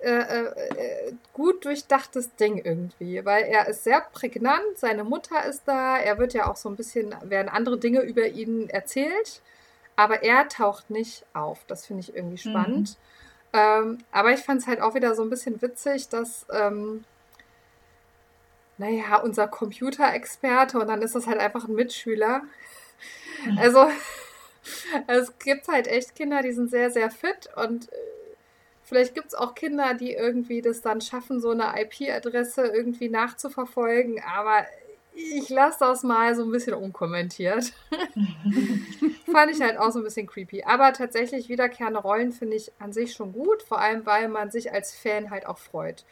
[0.00, 0.58] äh, äh, gut
[1.68, 6.50] durchdachtes Ding irgendwie, weil er ist sehr prägnant, seine Mutter ist da, er wird ja
[6.50, 9.42] auch so ein bisschen, werden andere Dinge über ihn erzählt,
[9.94, 11.64] aber er taucht nicht auf.
[11.66, 12.96] Das finde ich irgendwie spannend.
[13.52, 13.58] Mhm.
[13.58, 17.04] Ähm, aber ich fand es halt auch wieder so ein bisschen witzig, dass, ähm,
[18.78, 22.42] naja, unser Computerexperte und dann ist das halt einfach ein Mitschüler.
[23.44, 23.58] Mhm.
[23.58, 23.88] Also,
[25.06, 27.96] es gibt halt echt Kinder, die sind sehr, sehr fit und äh,
[28.88, 34.20] vielleicht gibt es auch Kinder, die irgendwie das dann schaffen, so eine IP-Adresse irgendwie nachzuverfolgen,
[34.22, 34.66] aber
[35.14, 37.72] ich lasse das mal so ein bisschen unkommentiert.
[39.32, 40.62] Fand ich halt auch so ein bisschen creepy.
[40.62, 44.72] Aber tatsächlich wiederkehrende Rollen finde ich an sich schon gut, vor allem weil man sich
[44.72, 46.04] als Fan halt auch freut.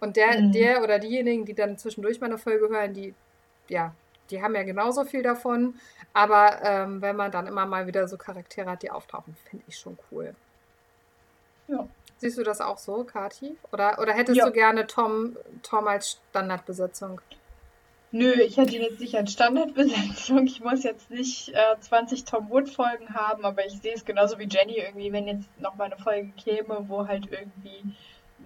[0.00, 0.52] Und der, mhm.
[0.52, 3.14] der oder diejenigen, die dann zwischendurch mal eine Folge hören, die,
[3.68, 3.94] ja,
[4.30, 5.74] die haben ja genauso viel davon.
[6.14, 9.76] Aber ähm, wenn man dann immer mal wieder so Charaktere hat, die auftauchen, finde ich
[9.76, 10.34] schon cool.
[11.68, 11.86] Ja.
[12.24, 13.54] Siehst du das auch so, Kati?
[13.70, 14.46] Oder, oder hättest ja.
[14.46, 17.20] du gerne Tom, Tom als Standardbesetzung?
[18.12, 20.46] Nö, ich hätte ihn jetzt nicht als Standardbesetzung.
[20.46, 24.48] Ich muss jetzt nicht äh, 20 Tom Wood-Folgen haben, aber ich sehe es genauso wie
[24.48, 27.94] Jenny irgendwie, wenn jetzt nochmal eine Folge käme, wo halt irgendwie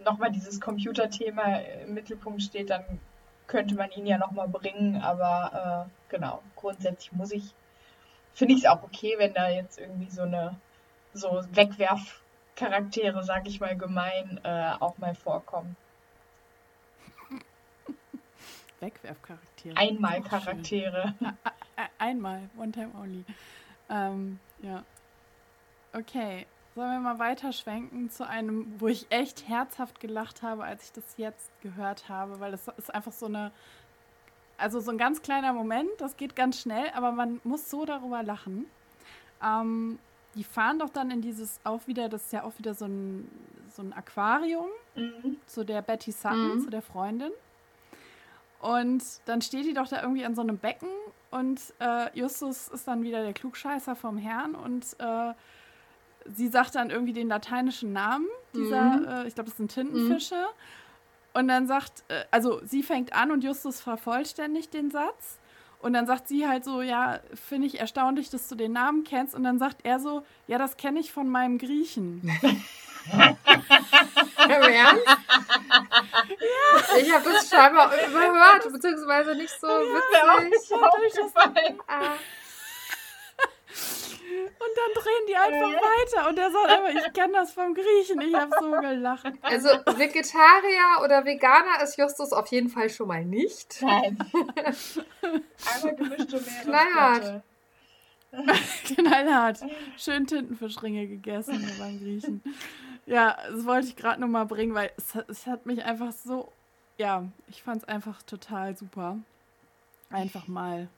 [0.04, 2.82] nochmal dieses Computerthema im Mittelpunkt steht, dann
[3.46, 5.00] könnte man ihn ja nochmal bringen.
[5.00, 7.54] Aber äh, genau, grundsätzlich muss ich,
[8.34, 10.56] finde ich es auch okay, wenn da jetzt irgendwie so eine
[11.14, 11.42] so
[12.58, 15.76] Wegwerfcharaktere, sag ich mal gemein, äh, auch mal vorkommen.
[18.80, 19.76] Wegwerfcharaktere.
[19.76, 21.14] Einmal Charaktere.
[21.98, 23.24] Einmal, one time only.
[23.88, 24.82] Ähm, ja.
[25.92, 30.92] Okay, sollen wir mal weiterschwenken zu einem, wo ich echt herzhaft gelacht habe, als ich
[30.92, 33.52] das jetzt gehört habe, weil das ist einfach so eine,
[34.58, 38.22] also so ein ganz kleiner Moment, das geht ganz schnell, aber man muss so darüber
[38.22, 38.66] lachen.
[39.42, 39.98] Ähm,
[40.38, 43.28] die fahren doch dann in dieses auch wieder, das ist ja auch wieder so ein,
[43.74, 45.36] so ein Aquarium mhm.
[45.46, 46.60] zu der Betty Sutton, mhm.
[46.62, 47.32] zu der Freundin.
[48.60, 50.88] Und dann steht die doch da irgendwie an so einem Becken
[51.30, 55.34] und äh, Justus ist dann wieder der Klugscheißer vom Herrn und äh,
[56.24, 59.08] sie sagt dann irgendwie den lateinischen Namen dieser, mhm.
[59.08, 60.36] äh, ich glaube, das sind Tintenfische.
[60.36, 61.38] Mhm.
[61.40, 65.38] Und dann sagt, äh, also sie fängt an und Justus vervollständigt den Satz.
[65.80, 69.34] Und dann sagt sie halt so, ja, finde ich erstaunlich, dass du den Namen kennst.
[69.34, 72.22] Und dann sagt er so, ja, das kenne ich von meinem Griechen.
[73.12, 75.06] Im Ernst?
[75.06, 76.98] ja.
[76.98, 80.12] Ich habe das scheinbar überhört, beziehungsweise nicht so witzig.
[80.12, 80.24] Ja,
[81.86, 82.12] ah.
[84.58, 88.20] Und dann drehen die einfach weiter und er sagt einfach, ich kenne das vom Griechen.
[88.20, 89.32] Ich habe so gelacht.
[89.42, 93.82] Also Vegetarier oder Veganer ist Justus auf jeden Fall schon mal nicht.
[93.82, 94.18] Nein.
[95.74, 97.42] Einmal gemischte Knallhart.
[98.94, 99.60] Knallhart.
[99.96, 102.42] Schön Tintenfischringe gegessen beim Griechen.
[103.06, 106.52] Ja, das wollte ich gerade noch mal bringen, weil es, es hat mich einfach so,
[106.98, 109.16] ja, ich fand es einfach total super.
[110.10, 110.88] Einfach mal,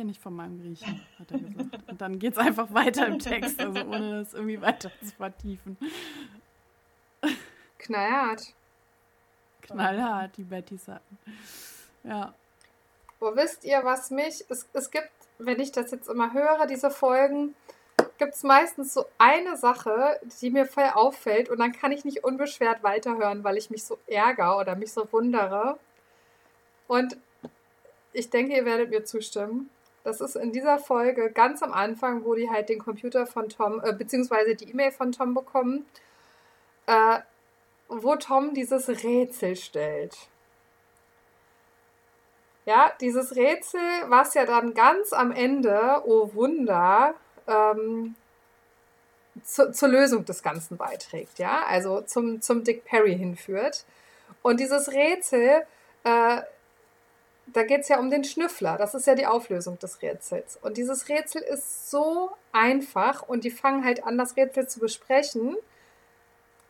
[0.00, 1.90] kenne ich von meinem Griechen, hat er gesagt.
[1.90, 5.76] Und dann geht es einfach weiter im Text, also ohne das irgendwie weiter zu vertiefen.
[7.76, 8.54] Knallhart.
[9.60, 11.18] Knallhart, die Betty hatten.
[12.02, 12.32] Ja.
[13.18, 16.90] Wo wisst ihr, was mich, es, es gibt, wenn ich das jetzt immer höre, diese
[16.90, 17.54] Folgen,
[18.16, 22.24] gibt es meistens so eine Sache, die mir voll auffällt und dann kann ich nicht
[22.24, 25.78] unbeschwert weiterhören, weil ich mich so ärgere oder mich so wundere.
[26.88, 27.18] Und
[28.14, 29.68] ich denke, ihr werdet mir zustimmen.
[30.02, 33.82] Das ist in dieser Folge ganz am Anfang, wo die halt den Computer von Tom,
[33.84, 35.86] äh, beziehungsweise die E-Mail von Tom bekommen,
[36.86, 37.18] äh,
[37.88, 40.16] wo Tom dieses Rätsel stellt.
[42.64, 47.14] Ja, dieses Rätsel, was ja dann ganz am Ende, oh Wunder,
[47.46, 48.14] ähm,
[49.42, 53.84] zu, zur Lösung des Ganzen beiträgt, ja, also zum, zum Dick Perry hinführt.
[54.42, 55.66] Und dieses Rätsel,
[56.04, 56.42] äh,
[57.52, 58.76] da geht es ja um den Schnüffler.
[58.76, 60.58] Das ist ja die Auflösung des Rätsels.
[60.62, 65.56] Und dieses Rätsel ist so einfach und die fangen halt an, das Rätsel zu besprechen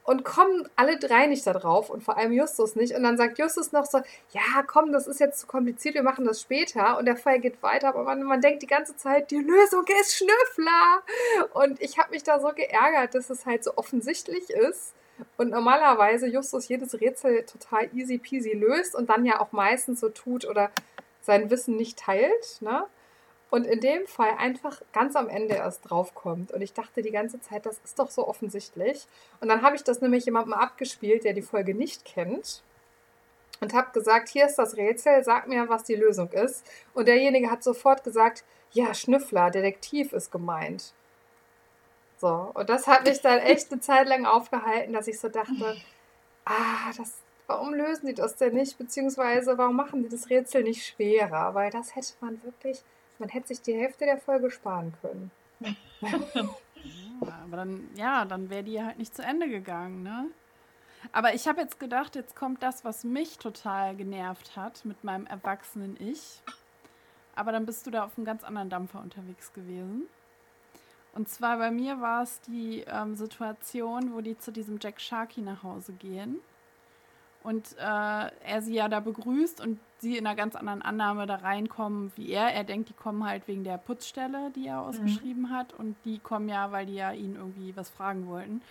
[0.04, 2.94] und kommen alle drei nicht da drauf und vor allem Justus nicht.
[2.94, 3.98] Und dann sagt Justus noch so,
[4.30, 6.98] ja, komm, das ist jetzt zu kompliziert, wir machen das später.
[6.98, 10.16] Und der Fall geht weiter, aber man, man denkt die ganze Zeit, die Lösung ist
[10.16, 11.02] Schnüffler.
[11.54, 14.94] Und ich habe mich da so geärgert, dass es halt so offensichtlich ist.
[15.36, 20.08] Und normalerweise Justus jedes Rätsel total easy peasy löst und dann ja auch meistens so
[20.08, 20.70] tut oder
[21.22, 22.84] sein Wissen nicht teilt, ne?
[23.50, 26.52] Und in dem Fall einfach ganz am Ende erst draufkommt.
[26.52, 29.06] Und ich dachte die ganze Zeit, das ist doch so offensichtlich.
[29.40, 32.62] Und dann habe ich das nämlich jemandem abgespielt, der die Folge nicht kennt.
[33.60, 36.64] Und habe gesagt, hier ist das Rätsel, sag mir, was die Lösung ist.
[36.94, 40.94] Und derjenige hat sofort gesagt, ja, Schnüffler, Detektiv ist gemeint.
[42.20, 45.76] So, und das hat mich dann echt eine Zeit lang aufgehalten, dass ich so dachte,
[46.44, 47.14] ah, das,
[47.46, 48.76] warum lösen die das denn nicht?
[48.76, 51.54] Beziehungsweise, warum machen die das Rätsel nicht schwerer?
[51.54, 52.82] Weil das hätte man wirklich,
[53.18, 55.30] man hätte sich die Hälfte der Folge sparen können.
[55.60, 56.12] ja,
[57.44, 60.26] aber dann, ja, dann wäre die halt nicht zu Ende gegangen, ne?
[61.12, 65.26] Aber ich habe jetzt gedacht, jetzt kommt das, was mich total genervt hat mit meinem
[65.26, 66.42] erwachsenen Ich.
[67.34, 70.06] Aber dann bist du da auf einem ganz anderen Dampfer unterwegs gewesen.
[71.12, 75.40] Und zwar bei mir war es die ähm, Situation, wo die zu diesem Jack Sharky
[75.40, 76.36] nach Hause gehen.
[77.42, 81.36] Und äh, er sie ja da begrüßt und sie in einer ganz anderen Annahme da
[81.36, 82.52] reinkommen wie er.
[82.52, 85.50] Er denkt, die kommen halt wegen der Putzstelle, die er ausgeschrieben mhm.
[85.50, 85.72] hat.
[85.72, 88.62] Und die kommen ja, weil die ja ihn irgendwie was fragen wollten.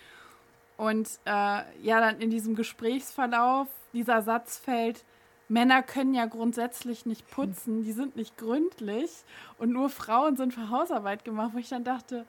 [0.76, 5.04] Und äh, ja, dann in diesem Gesprächsverlauf dieser Satz fällt,
[5.50, 9.10] Männer können ja grundsätzlich nicht putzen, die sind nicht gründlich
[9.58, 12.24] und nur Frauen sind für Hausarbeit gemacht, wo ich dann dachte,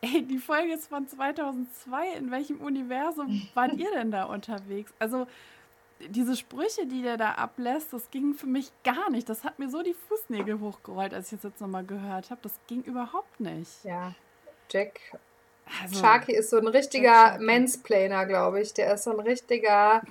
[0.00, 4.92] ey, die Folge ist von 2002, in welchem Universum wart ihr denn da unterwegs?
[4.98, 5.26] Also
[6.08, 9.28] diese Sprüche, die der da ablässt, das ging für mich gar nicht.
[9.28, 12.40] Das hat mir so die Fußnägel hochgerollt, als ich es jetzt nochmal gehört habe.
[12.42, 13.84] Das ging überhaupt nicht.
[13.84, 14.14] Ja,
[14.70, 14.98] Jack
[15.82, 18.74] also, Sharky ist so ein richtiger Mansplainer, glaube ich.
[18.74, 20.02] Der ist so ein richtiger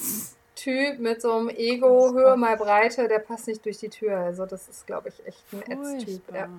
[0.62, 4.18] Typ mit so einem Ego, Höhe mal Breite, der passt nicht durch die Tür.
[4.18, 6.22] Also das ist, glaube ich, echt ein Ätztyp.
[6.32, 6.50] Ja.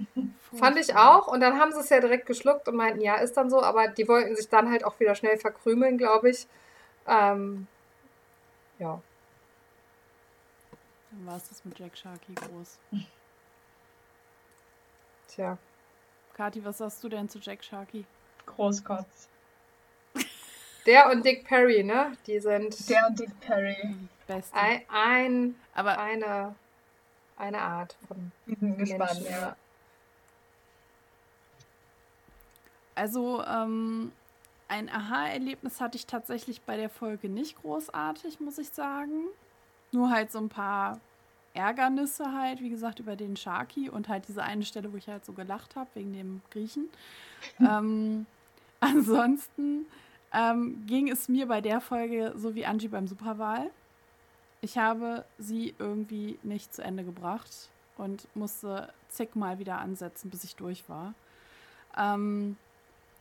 [0.56, 1.26] Fand ich auch.
[1.26, 3.60] Und dann haben sie es ja direkt geschluckt und meinten, ja, ist dann so.
[3.60, 6.46] Aber die wollten sich dann halt auch wieder schnell verkrümeln, glaube ich.
[7.08, 7.66] Ähm,
[8.78, 9.02] ja.
[11.10, 12.78] Dann war es das mit Jack Sharky groß.
[15.26, 15.58] Tja.
[16.34, 18.04] Kathi, was sagst du denn zu Jack Sharky?
[18.46, 19.28] Großkotz.
[20.86, 22.16] Der und Dick Perry, ne?
[22.26, 22.88] Die sind.
[22.88, 23.76] Der und Dick Perry.
[24.26, 24.56] Beste.
[24.56, 26.54] Ein, ein Aber eine,
[27.36, 28.32] eine Art von.
[28.76, 29.56] Gespannt, ja.
[32.94, 34.12] Also, ähm,
[34.68, 39.24] ein Aha-Erlebnis hatte ich tatsächlich bei der Folge nicht großartig, muss ich sagen.
[39.92, 41.00] Nur halt so ein paar
[41.54, 45.24] Ärgernisse halt, wie gesagt, über den Sharky und halt diese eine Stelle, wo ich halt
[45.24, 46.88] so gelacht habe, wegen dem Griechen.
[47.60, 48.26] ähm,
[48.80, 49.86] ansonsten
[50.32, 53.70] ähm, ging es mir bei der Folge so wie Angie beim Superwahl.
[54.60, 60.56] Ich habe sie irgendwie nicht zu Ende gebracht und musste zigmal wieder ansetzen, bis ich
[60.56, 61.14] durch war.
[61.96, 62.56] Ähm,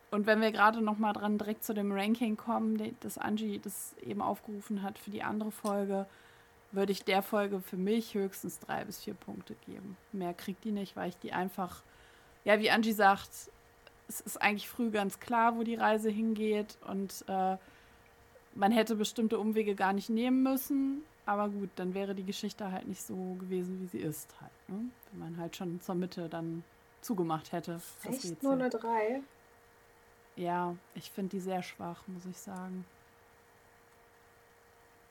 [0.10, 3.94] und wenn wir gerade noch mal dran direkt zu dem Ranking kommen, das Angie das
[4.02, 6.06] eben aufgerufen hat für die andere Folge,
[6.72, 9.98] würde ich der Folge für mich höchstens drei bis vier Punkte geben.
[10.12, 11.82] Mehr kriegt die nicht, weil ich die einfach,
[12.46, 13.52] ja, wie Angie sagt,
[14.08, 17.58] es ist eigentlich früh ganz klar, wo die Reise hingeht und äh,
[18.56, 21.04] man hätte bestimmte Umwege gar nicht nehmen müssen.
[21.26, 24.52] Aber gut, dann wäre die Geschichte halt nicht so gewesen, wie sie ist halt.
[24.70, 24.90] Ne?
[25.12, 26.64] Wenn man halt schon zur Mitte dann
[27.02, 27.82] zugemacht hätte.
[28.04, 29.22] Echt nur eine 3?
[30.38, 32.86] Ja, ich finde die sehr schwach, muss ich sagen.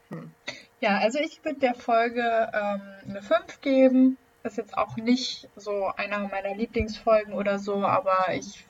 [0.08, 0.30] Hm.
[0.80, 4.16] Ja, also ich würde der Folge ähm, eine 5 geben.
[4.42, 8.64] Ist jetzt auch nicht so einer meiner Lieblingsfolgen oder so, aber ich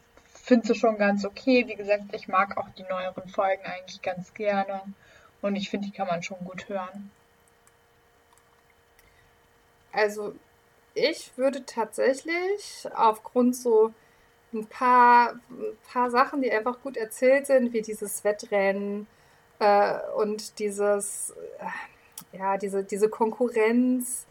[0.46, 1.66] finde sie schon ganz okay.
[1.66, 4.80] Wie gesagt, ich mag auch die neueren Folgen eigentlich ganz gerne.
[5.42, 7.10] Und ich finde, die kann man schon gut hören.
[9.92, 10.34] Also,
[10.94, 13.92] ich würde tatsächlich aufgrund so
[14.52, 19.08] ein paar, ein paar Sachen, die einfach gut erzählt sind, wie dieses Wettrennen
[19.58, 24.26] äh, und dieses, äh, ja, diese, diese Konkurrenz,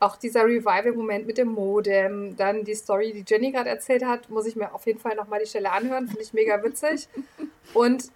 [0.00, 4.46] auch dieser Revival-Moment mit dem Modem, dann die Story, die Jenny gerade erzählt hat, muss
[4.46, 7.06] ich mir auf jeden Fall nochmal die Stelle anhören, finde ich mega witzig.
[7.74, 8.10] Und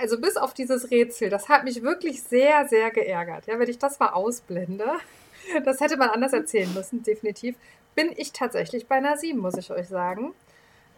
[0.00, 3.46] also bis auf dieses Rätsel, das hat mich wirklich sehr, sehr geärgert.
[3.46, 4.86] Ja, wenn ich das mal ausblende,
[5.64, 7.56] das hätte man anders erzählen müssen, definitiv,
[7.94, 10.34] bin ich tatsächlich bei einer 7, muss ich euch sagen.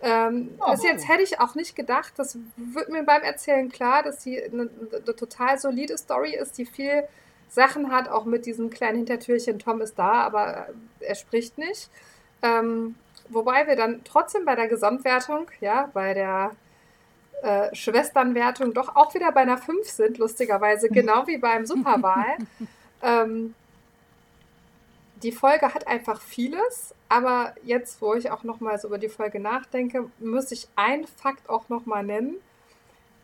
[0.01, 2.13] Ähm, oh, das jetzt hätte ich auch nicht gedacht.
[2.17, 6.67] Das wird mir beim Erzählen klar, dass sie eine, eine total solide Story ist, die
[6.67, 7.05] viel
[7.49, 10.69] Sachen hat, auch mit diesem kleinen Hintertürchen, Tom ist da, aber
[11.01, 11.89] er spricht nicht.
[12.43, 12.97] Ähm,
[13.29, 16.53] wobei wir dann trotzdem bei der Gesamtwertung, ja, bei der
[17.43, 22.37] äh, Schwesternwertung doch auch wieder bei einer 5 sind, lustigerweise, genau wie beim Superwahl.
[23.03, 23.55] ähm,
[25.23, 29.41] die Folge hat einfach vieles, aber jetzt, wo ich auch nochmal so über die Folge
[29.41, 32.37] nachdenke, muss ich einen Fakt auch nochmal nennen.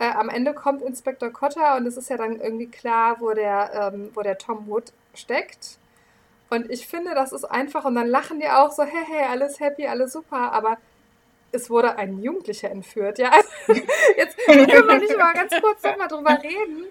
[0.02, 3.92] Äh, am Ende kommt Inspektor Cotter und es ist ja dann irgendwie klar, wo der,
[3.94, 5.78] ähm, wo der Tom Wood steckt.
[6.50, 9.60] Und ich finde, das ist einfach, und dann lachen die auch so, hey, hey, alles
[9.60, 10.78] happy, alles super, aber
[11.52, 13.18] es wurde ein Jugendlicher entführt.
[13.18, 13.30] Ja,
[13.68, 13.80] also,
[14.16, 16.86] jetzt können wir nicht mal ganz kurz nochmal drüber reden,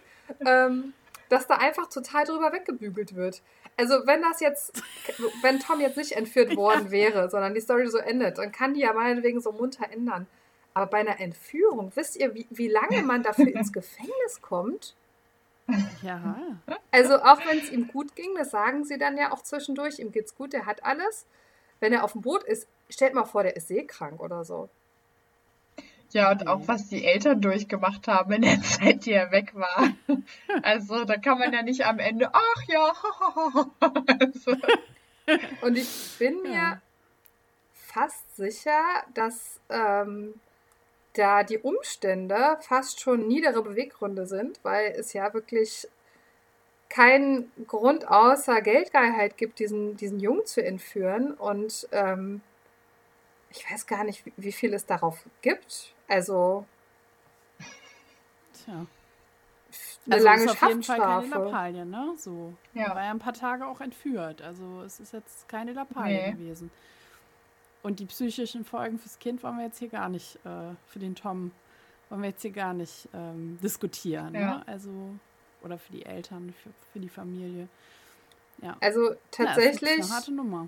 [0.45, 0.93] ähm,
[1.27, 3.41] dass da einfach total drüber weggebügelt wird.
[3.75, 4.81] Also wenn das jetzt,
[5.41, 8.81] wenn Tom jetzt nicht entführt worden wäre, sondern die Story so endet, dann kann die
[8.81, 10.27] ja meinetwegen so munter ändern.
[10.73, 14.95] Aber bei einer Entführung, wisst ihr, wie, wie lange man dafür ins Gefängnis kommt?
[16.01, 16.35] Ja.
[16.91, 20.11] Also auch wenn es ihm gut ging, das sagen sie dann ja auch zwischendurch, ihm
[20.11, 21.25] geht's gut, der hat alles.
[21.79, 24.69] Wenn er auf dem Boot ist, stellt mal vor, der ist seekrank oder so.
[26.11, 29.93] Ja, und auch was die Eltern durchgemacht haben in der Zeit, die er weg war.
[30.61, 32.93] Also da kann man ja nicht am Ende, ach ja,
[34.19, 34.57] also.
[35.61, 35.87] Und ich
[36.19, 36.81] bin mir Ja.
[37.73, 38.81] fast sicher,
[39.13, 40.33] dass ähm,
[41.13, 45.87] da die Umstände fast schon niedere Beweggründe sind, weil es ja wirklich
[46.89, 51.33] keinen Grund außer Geldgeilheit gibt, diesen, diesen Jungen zu entführen.
[51.33, 52.41] Und ähm,
[53.49, 55.93] ich weiß gar nicht, wie, wie viel es darauf gibt.
[56.07, 56.65] Also
[58.65, 58.85] Tja.
[60.05, 61.27] eine Also lange ist auf jeden Fall keine.
[61.27, 62.13] Lappalie, ne?
[62.17, 62.53] So.
[62.73, 62.87] Ja.
[62.87, 64.41] Er war ja ein paar Tage auch entführt.
[64.41, 66.31] Also es ist jetzt keine Lappalie Nee.
[66.33, 66.71] gewesen.
[67.83, 71.15] Und die psychischen Folgen fürs Kind wollen wir jetzt hier gar nicht, äh, für den
[71.15, 71.51] Tom,
[72.09, 74.33] wollen wir jetzt hier gar nicht ähm, diskutieren.
[74.35, 74.57] Ja.
[74.57, 74.63] Ne?
[74.67, 74.91] Also,
[75.63, 77.67] oder für die Eltern, für, für die Familie.
[78.61, 78.77] Ja.
[78.79, 79.99] Also Ja, tatsächlich.
[79.99, 80.67] ist eine harte Nummer.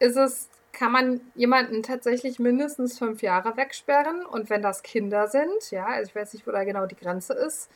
[0.00, 4.24] ist es, kann man jemanden tatsächlich mindestens fünf Jahre wegsperren.
[4.26, 7.34] Und wenn das Kinder sind, ja, also ich weiß nicht, wo da genau die Grenze
[7.34, 7.70] ist,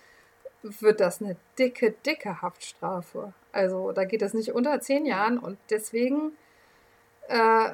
[0.62, 3.32] wird das eine dicke, dicke Haftstrafe.
[3.52, 6.32] Also da geht es nicht unter zehn Jahren und deswegen
[7.28, 7.70] äh,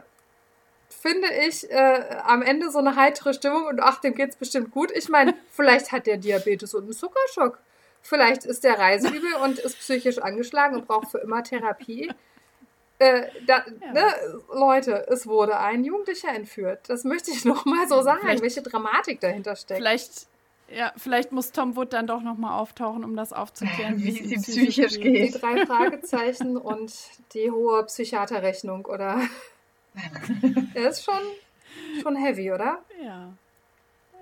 [0.89, 4.91] finde ich äh, am Ende so eine heitere Stimmung und ach, dem geht's bestimmt gut.
[4.93, 7.59] Ich meine, vielleicht hat der Diabetes und einen Zuckerschock.
[8.03, 12.11] Vielleicht ist der reiseübel und ist psychisch angeschlagen und braucht für immer Therapie.
[13.01, 13.93] Äh, da, Ja.
[13.93, 14.15] ne,
[14.53, 16.81] Leute, es wurde ein Jugendlicher entführt.
[16.89, 19.79] Das möchte ich noch mal so sagen, Vielleicht- welche Dramatik dahinter steckt.
[19.79, 20.27] Vielleicht,
[20.69, 24.31] ja, vielleicht muss Tom Wood dann doch nochmal auftauchen, um das aufzuklären, Wie es es
[24.33, 25.43] ihm psychisch Die geht.
[25.43, 26.93] drei Fragezeichen und
[27.35, 29.21] die hohe Psychiaterrechnung, oder?
[30.75, 31.21] Der ist schon,
[32.03, 32.83] schon heavy, oder?
[33.03, 33.33] Ja,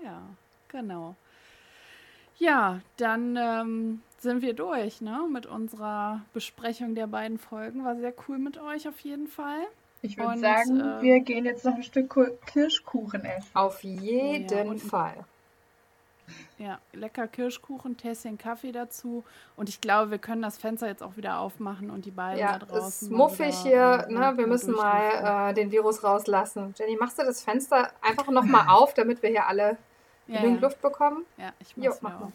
[0.03, 0.23] ja,
[0.69, 1.15] genau.
[2.39, 7.85] Ja, dann ähm, sind wir durch, ne, mit unserer Besprechung der beiden Folgen.
[7.85, 9.61] War sehr cool mit euch auf jeden Fall.
[10.03, 13.49] Ich würde sagen, äh, wir gehen jetzt noch ein Stück Ku- Kirschkuchen essen.
[13.55, 15.25] Auf jeden Ja, und- Fall.
[16.59, 19.25] Ja, lecker Kirschkuchen, Tässchen Kaffee dazu.
[19.57, 22.59] Und ich glaube, wir können das Fenster jetzt auch wieder aufmachen und die beiden Ja,
[22.59, 23.09] da draußen.
[23.09, 24.33] ist mal muffig hier, ne?
[24.37, 26.75] Wir müssen mal äh, den Virus rauslassen.
[26.79, 29.77] Jenny, machst du das Fenster einfach noch mal auf, damit wir hier alle
[30.27, 30.69] ja, genügend ja.
[30.69, 31.25] Luft bekommen?
[31.37, 32.27] ja, ich Jo, mach's mach wieder mal.
[32.27, 32.33] auf.